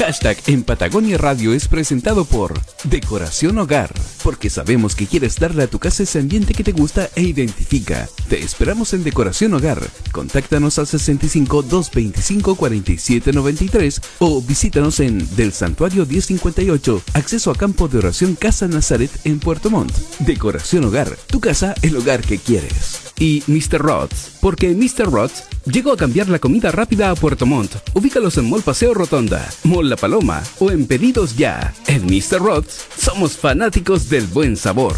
[0.02, 5.68] Hashtag en Patagonia Radio es presentado por Decoración Hogar, porque sabemos que quieres darle a
[5.68, 8.08] tu casa ese ambiente que te gusta e identifica.
[8.28, 9.80] Te esperamos en Decoración Hogar.
[10.10, 17.86] Contáctanos al 65 225 47 93 o visítanos en Del Santuario 1058, acceso a campo
[17.86, 19.96] de oración Casa Nazaret en Puerto Montt.
[20.18, 22.98] Decoración Hogar, tu casa, el hogar que quieres.
[23.20, 23.78] Y Mr.
[23.78, 25.08] Rods, porque Mr.
[25.08, 27.76] Rods llegó a cambiar la comida rápida a Puerto Montt.
[27.94, 31.74] Ubícalos en Mall Paseo Rotonda, Mall La Paloma o en Pedidos Ya.
[31.86, 32.38] En Mr.
[32.38, 34.96] Rods somos fanáticos del buen sabor.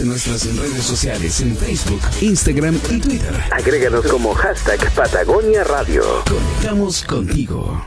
[0.00, 3.34] En nuestras redes sociales en Facebook, Instagram y Twitter.
[3.50, 6.02] Agréganos como hashtag Patagonia Radio.
[6.28, 7.86] Conectamos contigo.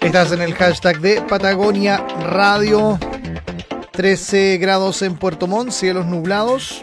[0.00, 2.98] Estás en el hashtag de Patagonia Radio.
[3.92, 6.82] 13 grados en Puerto Montt, cielos nublados.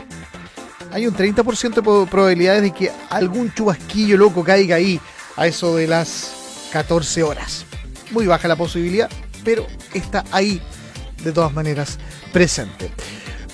[0.91, 4.99] Hay un 30% de probabilidades de que algún chubasquillo loco caiga ahí
[5.35, 7.65] a eso de las 14 horas.
[8.11, 9.09] Muy baja la posibilidad,
[9.43, 10.61] pero está ahí
[11.23, 11.97] de todas maneras
[12.31, 12.91] presente.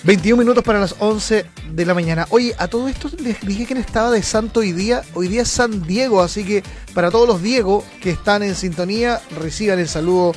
[0.04, 2.28] 21 minutos para las 11 de la mañana.
[2.30, 5.02] Oye, a todo esto les dije quién estaba de santo hoy día.
[5.14, 6.62] Hoy día es San Diego, así que
[6.94, 10.34] para todos los Diego que están en sintonía, reciban el saludo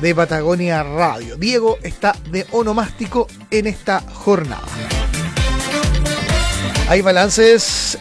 [0.00, 1.36] de Patagonia Radio.
[1.36, 4.66] Diego está de onomástico en esta jornada.
[6.88, 7.98] Hay balances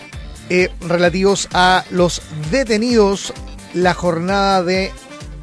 [0.49, 3.31] eh, relativos a los detenidos
[3.75, 4.91] la jornada de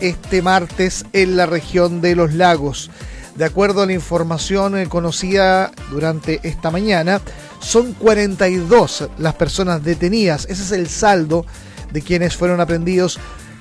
[0.01, 2.90] este martes en la región de los lagos.
[3.36, 7.20] De acuerdo a la información eh, conocida durante esta mañana,
[7.60, 10.46] son 42 las personas detenidas.
[10.50, 11.46] Ese es el saldo
[11.92, 13.18] de quienes fueron aprendidos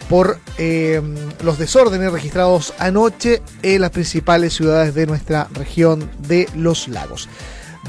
[0.09, 1.01] por eh,
[1.41, 7.29] los desórdenes registrados anoche en las principales ciudades de nuestra región de los lagos.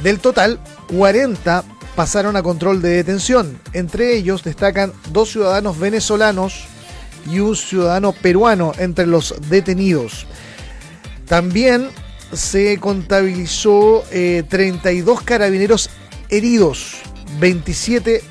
[0.05, 0.61] Del total,
[0.97, 1.65] 40
[1.97, 3.59] pasaron a control de detención.
[3.73, 6.65] Entre ellos destacan dos ciudadanos venezolanos
[7.31, 10.27] y un ciudadano peruano entre los detenidos.
[11.33, 11.89] También
[12.35, 15.89] se contabilizó eh, 32 carabineros
[16.29, 16.97] heridos,
[17.41, 18.23] 27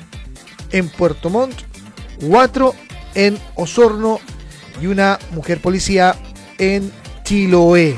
[0.70, 1.52] en Puerto Montt,
[2.24, 2.72] 4
[3.16, 4.20] en Osorno
[4.80, 6.14] y una mujer policía
[6.58, 6.92] en
[7.24, 7.96] Chiloé.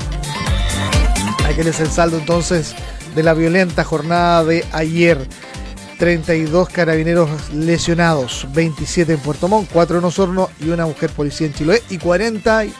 [1.45, 2.73] Aquel es el saldo entonces
[3.13, 5.19] de la violenta jornada de ayer.
[5.99, 11.53] 32 carabineros lesionados, 27 en Puerto Montt, 4 en Osorno y una mujer policía en
[11.53, 12.73] Chiloé y 40 y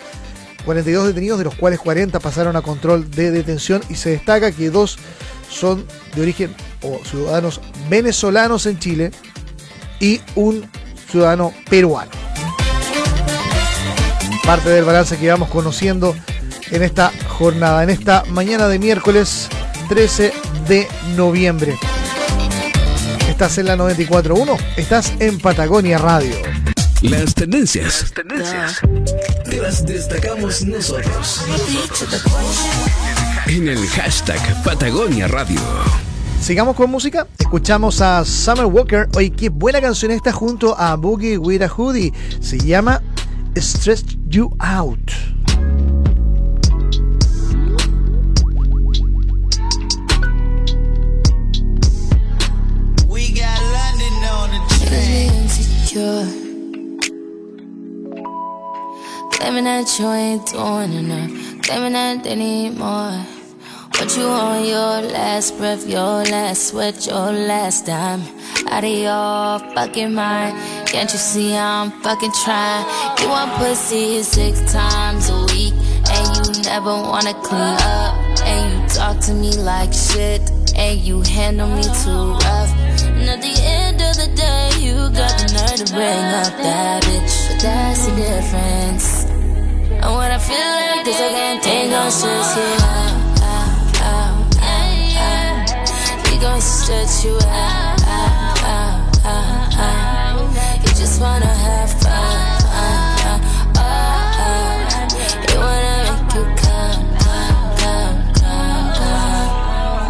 [0.66, 4.70] 42 detenidos, de los cuales 40 pasaron a control de detención y se destaca que
[4.70, 4.98] dos
[5.50, 5.86] son
[6.16, 9.12] de origen o ciudadanos venezolanos en Chile
[10.00, 10.70] y un
[11.10, 12.12] ciudadano peruano.
[14.46, 16.16] Parte del balance que vamos conociendo
[16.72, 19.48] en esta jornada, en esta mañana de miércoles
[19.90, 20.34] 13
[20.68, 21.78] de noviembre.
[23.30, 26.36] Estás en la 94.1, estás en Patagonia Radio.
[27.02, 28.14] Las tendencias.
[29.44, 31.42] Te las destacamos nosotros.
[33.48, 35.60] En el hashtag Patagonia Radio.
[36.42, 37.28] Sigamos con música.
[37.38, 39.08] Escuchamos a Summer Walker.
[39.16, 42.12] Oye, qué buena canción esta junto a Boogie with a Hoodie.
[42.40, 43.02] Se llama
[43.56, 45.12] Stress You Out.
[53.08, 56.45] We got London on the train.
[59.38, 61.62] Claiming that you ain't doing enough.
[61.62, 63.26] Claiming that they need more.
[63.92, 68.24] But you on your last breath, your last sweat, your last dime.
[68.70, 70.58] Out of your fucking mind.
[70.88, 72.86] Can't you see I'm fucking trying?
[73.20, 75.74] You want pussy six times a week.
[76.12, 78.16] And you never wanna clean up.
[78.44, 80.42] And you talk to me like shit.
[80.76, 82.72] And you handle me too rough.
[83.04, 87.04] And at the end of the day, you got the nerve to bring up that
[87.04, 87.50] bitch.
[87.50, 89.25] But that's the difference.
[90.06, 94.54] And when I feel like this, I can't think on stress you out, out, out,
[94.62, 96.30] out, out.
[96.30, 100.54] We gon' stretch you out, out, out, out, out.
[100.82, 102.12] You just wanna have fun.
[102.70, 103.42] uh,
[103.76, 105.10] uh, uh.
[105.50, 108.88] You wanna make you come, come, come, come,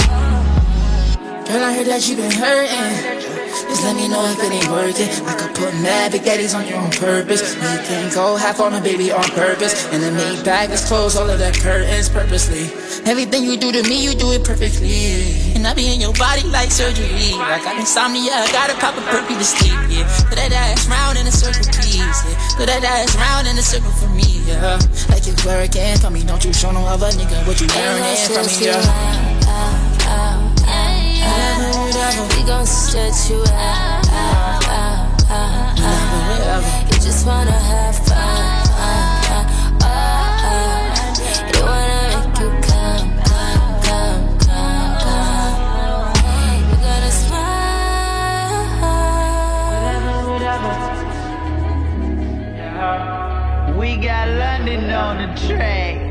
[0.04, 0.44] come.
[1.46, 3.15] Girl, I heard that you been hurting.
[3.70, 5.12] Just let me know if it ain't worth it.
[5.26, 6.14] I could put mad
[6.56, 7.56] on you on purpose.
[7.56, 9.88] We can go half on a baby on purpose.
[9.92, 12.70] And the main bag is close all of the curtains purposely.
[13.06, 15.54] Everything you do to me, you do it perfectly.
[15.56, 17.34] And I be in your body like surgery.
[17.34, 19.74] I got insomnia, I gotta pop a perky to sleep.
[19.90, 22.00] Yeah, put that ass round in a circle, please.
[22.00, 24.42] Yeah, put that ass round in a circle for me.
[24.46, 24.80] Yeah,
[25.10, 26.24] like it's working for me.
[26.24, 28.66] Don't you show no other nigga what you learning from me.
[28.66, 29.35] Yeah.
[32.06, 36.64] We gon' stretch you out, out, out, out, out.
[36.86, 38.46] You just wanna have fun.
[41.52, 44.70] You wanna make you come, come, come.
[46.70, 47.74] You gotta smile.
[53.80, 56.05] We got London on the train.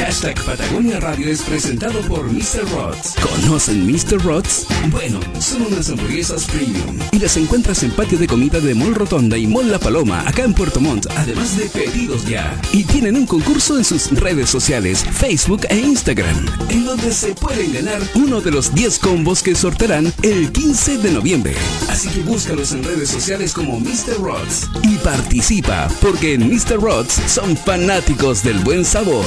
[0.00, 2.66] Hashtag Patagonia Radio es presentado por Mr.
[2.72, 3.16] Rods.
[3.20, 4.24] ¿Conocen Mr.
[4.24, 4.66] Rods?
[4.90, 9.36] Bueno, son unas hamburguesas premium y las encuentras en patio de comida de Mall Rotonda
[9.36, 12.58] y Mall La Paloma, acá en Puerto Montt, además de pedidos ya.
[12.72, 17.70] Y tienen un concurso en sus redes sociales, Facebook e Instagram, en donde se pueden
[17.74, 21.54] ganar uno de los 10 combos que sortearán el 15 de noviembre.
[21.90, 24.18] Así que búscalos en redes sociales como Mr.
[24.18, 26.80] Rods y participa, porque en Mr.
[26.80, 29.26] Rods son fanáticos del buen sabor.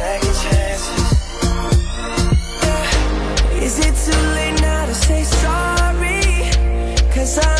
[0.00, 1.10] second chances.
[2.62, 3.64] Yeah.
[3.66, 6.22] Is it too late now to say sorry?
[7.12, 7.59] Cause I'm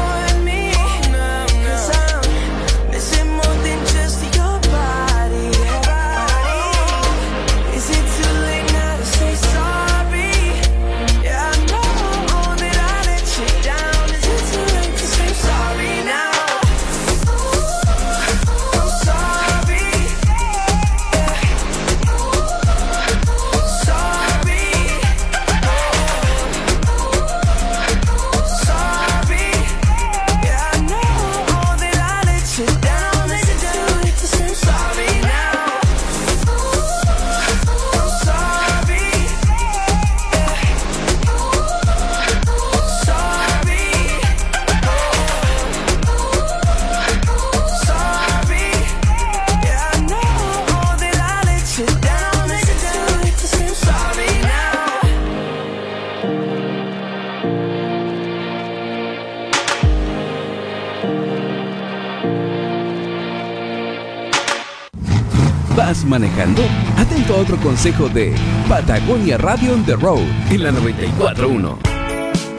[66.11, 66.61] manejando?
[66.97, 68.35] Atento a otro consejo de
[68.67, 70.19] Patagonia Radio on the Road
[70.49, 71.79] en la 941.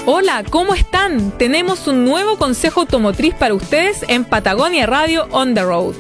[0.07, 1.33] Hola, ¿cómo están?
[1.33, 5.95] Tenemos un nuevo consejo automotriz para ustedes en Patagonia Radio On the Road.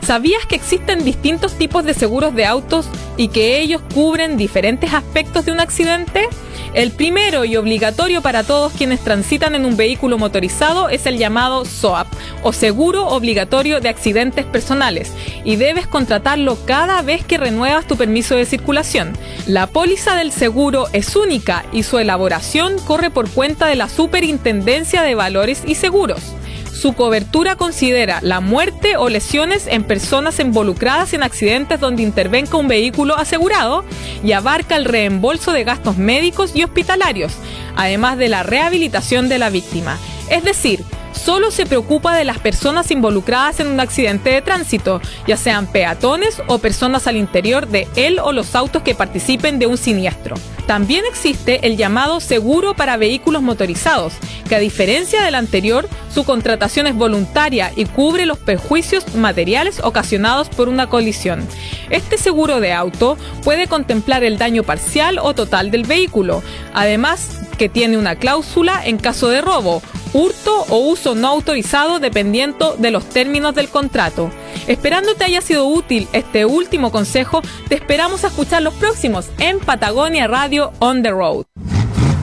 [0.00, 5.44] ¿Sabías que existen distintos tipos de seguros de autos y que ellos cubren diferentes aspectos
[5.44, 6.30] de un accidente?
[6.74, 11.64] El primero y obligatorio para todos quienes transitan en un vehículo motorizado es el llamado
[11.64, 12.08] SOAP
[12.42, 15.12] o Seguro Obligatorio de Accidentes Personales
[15.44, 19.16] y debes contratarlo cada vez que renuevas tu permiso de circulación.
[19.46, 25.02] La póliza del seguro es única y su elaboración corre por cuenta de la Superintendencia
[25.02, 26.34] de Valores y Seguros.
[26.74, 32.66] Su cobertura considera la muerte o lesiones en personas involucradas en accidentes donde intervenga un
[32.66, 33.84] vehículo asegurado
[34.24, 37.36] y abarca el reembolso de gastos médicos y hospitalarios,
[37.76, 39.98] además de la rehabilitación de la víctima.
[40.28, 40.84] Es decir,
[41.14, 46.42] solo se preocupa de las personas involucradas en un accidente de tránsito, ya sean peatones
[46.46, 50.36] o personas al interior de él o los autos que participen de un siniestro.
[50.66, 54.14] También existe el llamado seguro para vehículos motorizados,
[54.48, 60.48] que a diferencia del anterior, su contratación es voluntaria y cubre los perjuicios materiales ocasionados
[60.48, 61.46] por una colisión.
[61.90, 66.42] Este seguro de auto puede contemplar el daño parcial o total del vehículo,
[66.72, 69.82] además que tiene una cláusula en caso de robo,
[70.12, 74.30] hurto o uso no autorizado dependiendo de los términos del contrato.
[74.66, 79.58] Esperando te haya sido útil este último consejo, te esperamos a escuchar los próximos en
[79.60, 81.44] Patagonia Radio On the Road.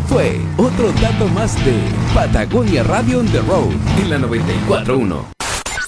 [0.07, 1.73] Fue otro dato más de
[2.13, 5.25] Patagonia Radio on the Road en la 941.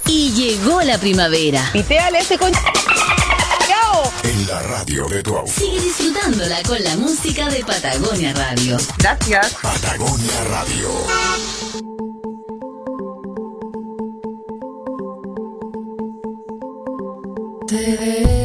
[0.08, 1.70] Y llegó la primavera.
[1.74, 2.52] Piteale ese con...
[4.48, 5.52] La radio de tu auto.
[5.52, 8.78] Sigue disfrutándola con la música de Patagonia Radio.
[8.98, 9.54] Gracias.
[9.62, 10.90] Patagonia Radio.
[17.68, 18.43] Te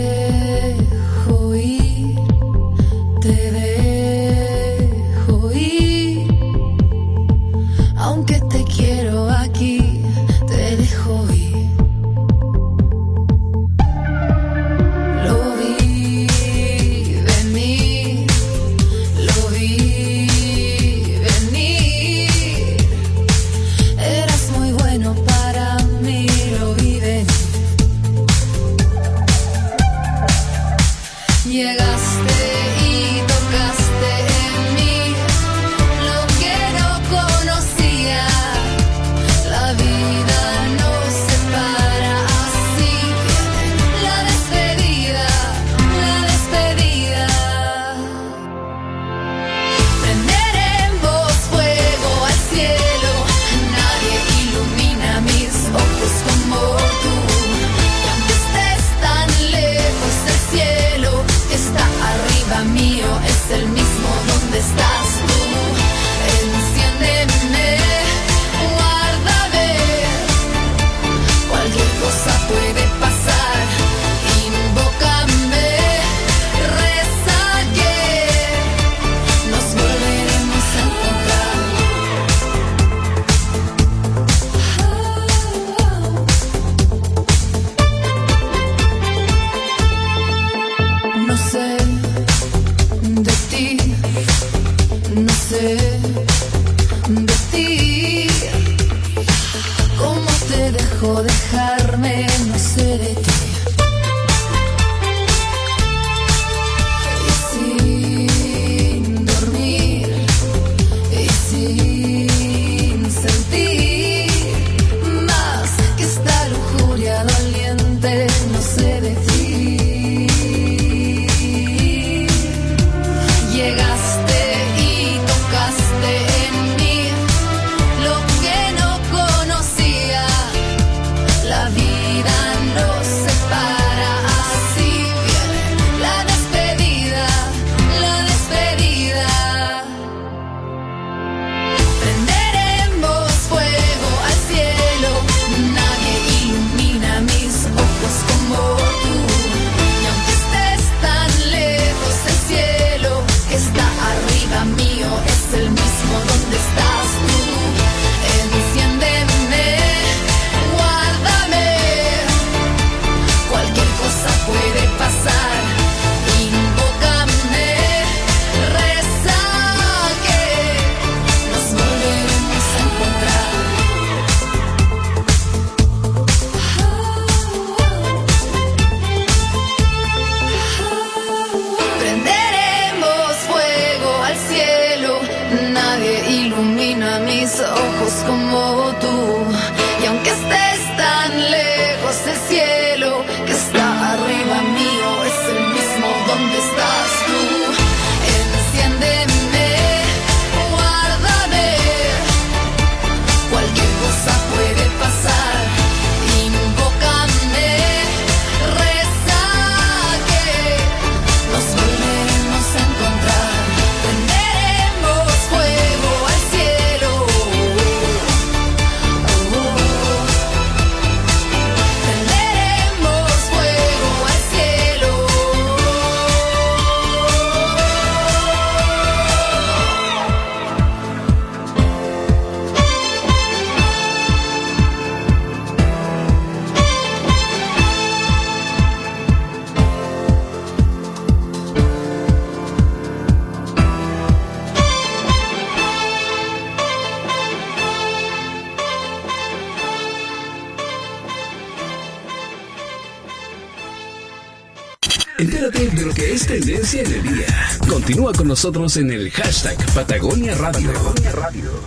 [258.59, 260.91] nosotros en el hashtag Patagonia Radio.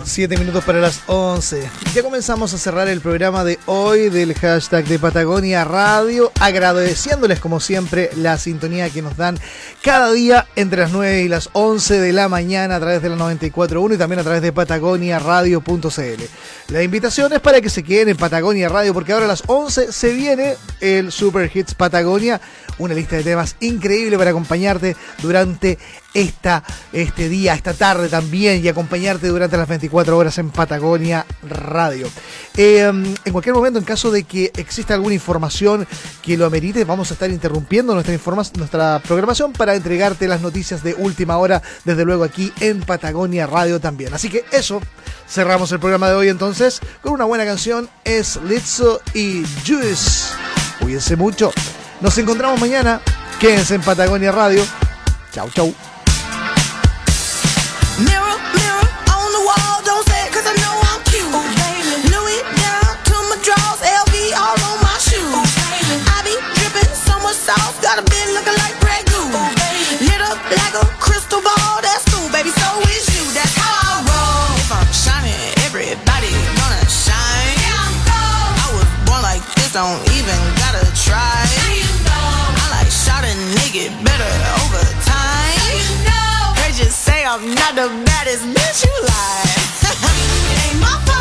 [0.04, 1.68] Siete minutos para las 11.
[1.94, 7.60] Ya comenzamos a cerrar el programa de hoy del hashtag de Patagonia Radio, agradeciéndoles como
[7.60, 9.38] siempre la sintonía que nos dan
[9.82, 13.16] cada día entre las 9 y las 11 de la mañana a través de la
[13.16, 16.22] 94.1 y también a través de patagoniaradio.cl.
[16.68, 19.92] La invitación es para que se queden en Patagonia Radio porque ahora a las 11
[19.92, 22.40] se viene el Super Hits Patagonia,
[22.82, 25.78] una lista de temas increíble para acompañarte durante
[26.14, 32.08] esta, este día, esta tarde también y acompañarte durante las 24 horas en Patagonia Radio.
[32.56, 35.86] Eh, en cualquier momento, en caso de que exista alguna información
[36.22, 38.14] que lo amerite, vamos a estar interrumpiendo nuestra,
[38.56, 43.80] nuestra programación para entregarte las noticias de última hora, desde luego aquí en Patagonia Radio
[43.80, 44.12] también.
[44.14, 44.80] Así que eso,
[45.28, 50.34] cerramos el programa de hoy entonces con una buena canción, es Lizzo y Juice.
[50.80, 51.52] Cuídense mucho.
[52.02, 53.00] Nos encontramos mañana.
[53.38, 54.66] Quédense en Patagonia Radio.
[55.32, 55.72] Chau, chau.
[57.98, 61.30] Mirror, mirror on the wall, don't say it 'cause I know I'm cute.
[62.10, 65.50] Louis down to my drawers, LV all on my shoes.
[66.14, 68.72] I be dripping so much sauce, got a bit looking like.
[70.00, 72.50] Lit up like a crystal ball, that's cool, baby.
[72.50, 74.56] So is you, that's how I roll.
[74.58, 77.58] If I'm shining, everybody gonna shine.
[78.64, 81.31] I was born like this, don't even gotta try.
[83.82, 84.30] I like shot a nigga better
[84.62, 86.54] over time.
[86.56, 89.50] Heard you say I'm not the baddest bitch you like.
[90.70, 91.11] Ain't my fault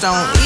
[0.00, 0.39] don't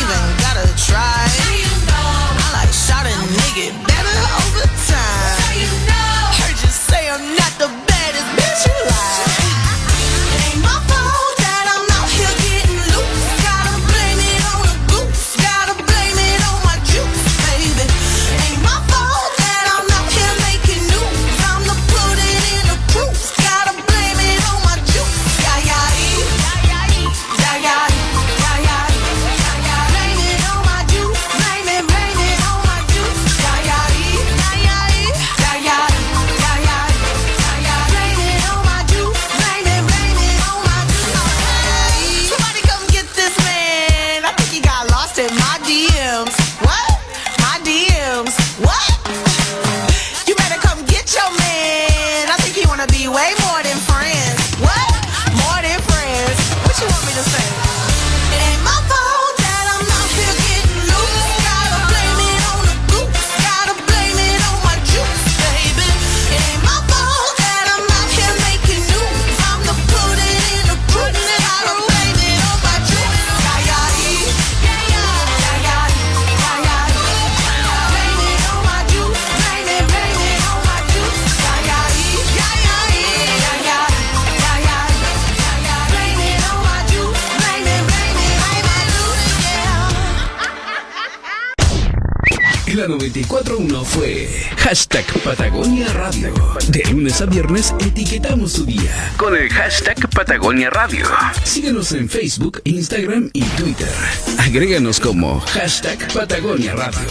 [96.05, 101.07] De lunes a viernes etiquetamos su día con el hashtag Patagonia Radio.
[101.45, 103.89] Síguenos en Facebook, Instagram y Twitter.
[104.37, 107.09] Agréganos como hashtag Patagonia Radio.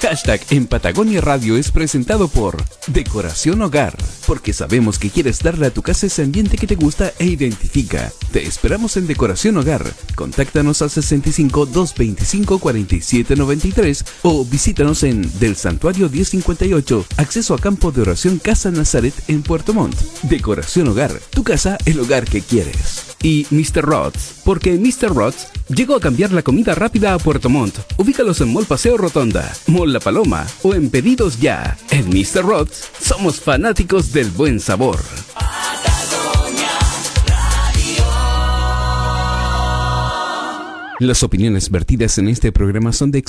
[0.00, 3.94] Hashtag en Patagonia Radio es presentado por Decoración Hogar,
[4.26, 8.10] porque sabemos que quieres darle a tu casa ese ambiente que te gusta e identifica.
[8.32, 9.82] Te esperamos en Decoración Hogar.
[10.14, 17.90] Contáctanos al 65 225 47 93 o visítanos en Del Santuario 1058, acceso a Campo
[17.90, 19.98] de Oración Casa Nazaret en Puerto Montt.
[20.24, 23.16] Decoración Hogar, tu casa, el hogar que quieres.
[23.22, 23.82] Y Mr.
[23.82, 25.14] Rods, porque Mr.
[25.14, 27.78] Rods llegó a cambiar la comida rápida a Puerto Montt.
[27.96, 31.78] Ubícalos en Mall Paseo Rotonda, Mall La Paloma o en Pedidos Ya.
[31.90, 32.44] En Mr.
[32.44, 34.98] Rods somos fanáticos del buen sabor.
[41.00, 43.16] Las opiniones vertidas en este programa son de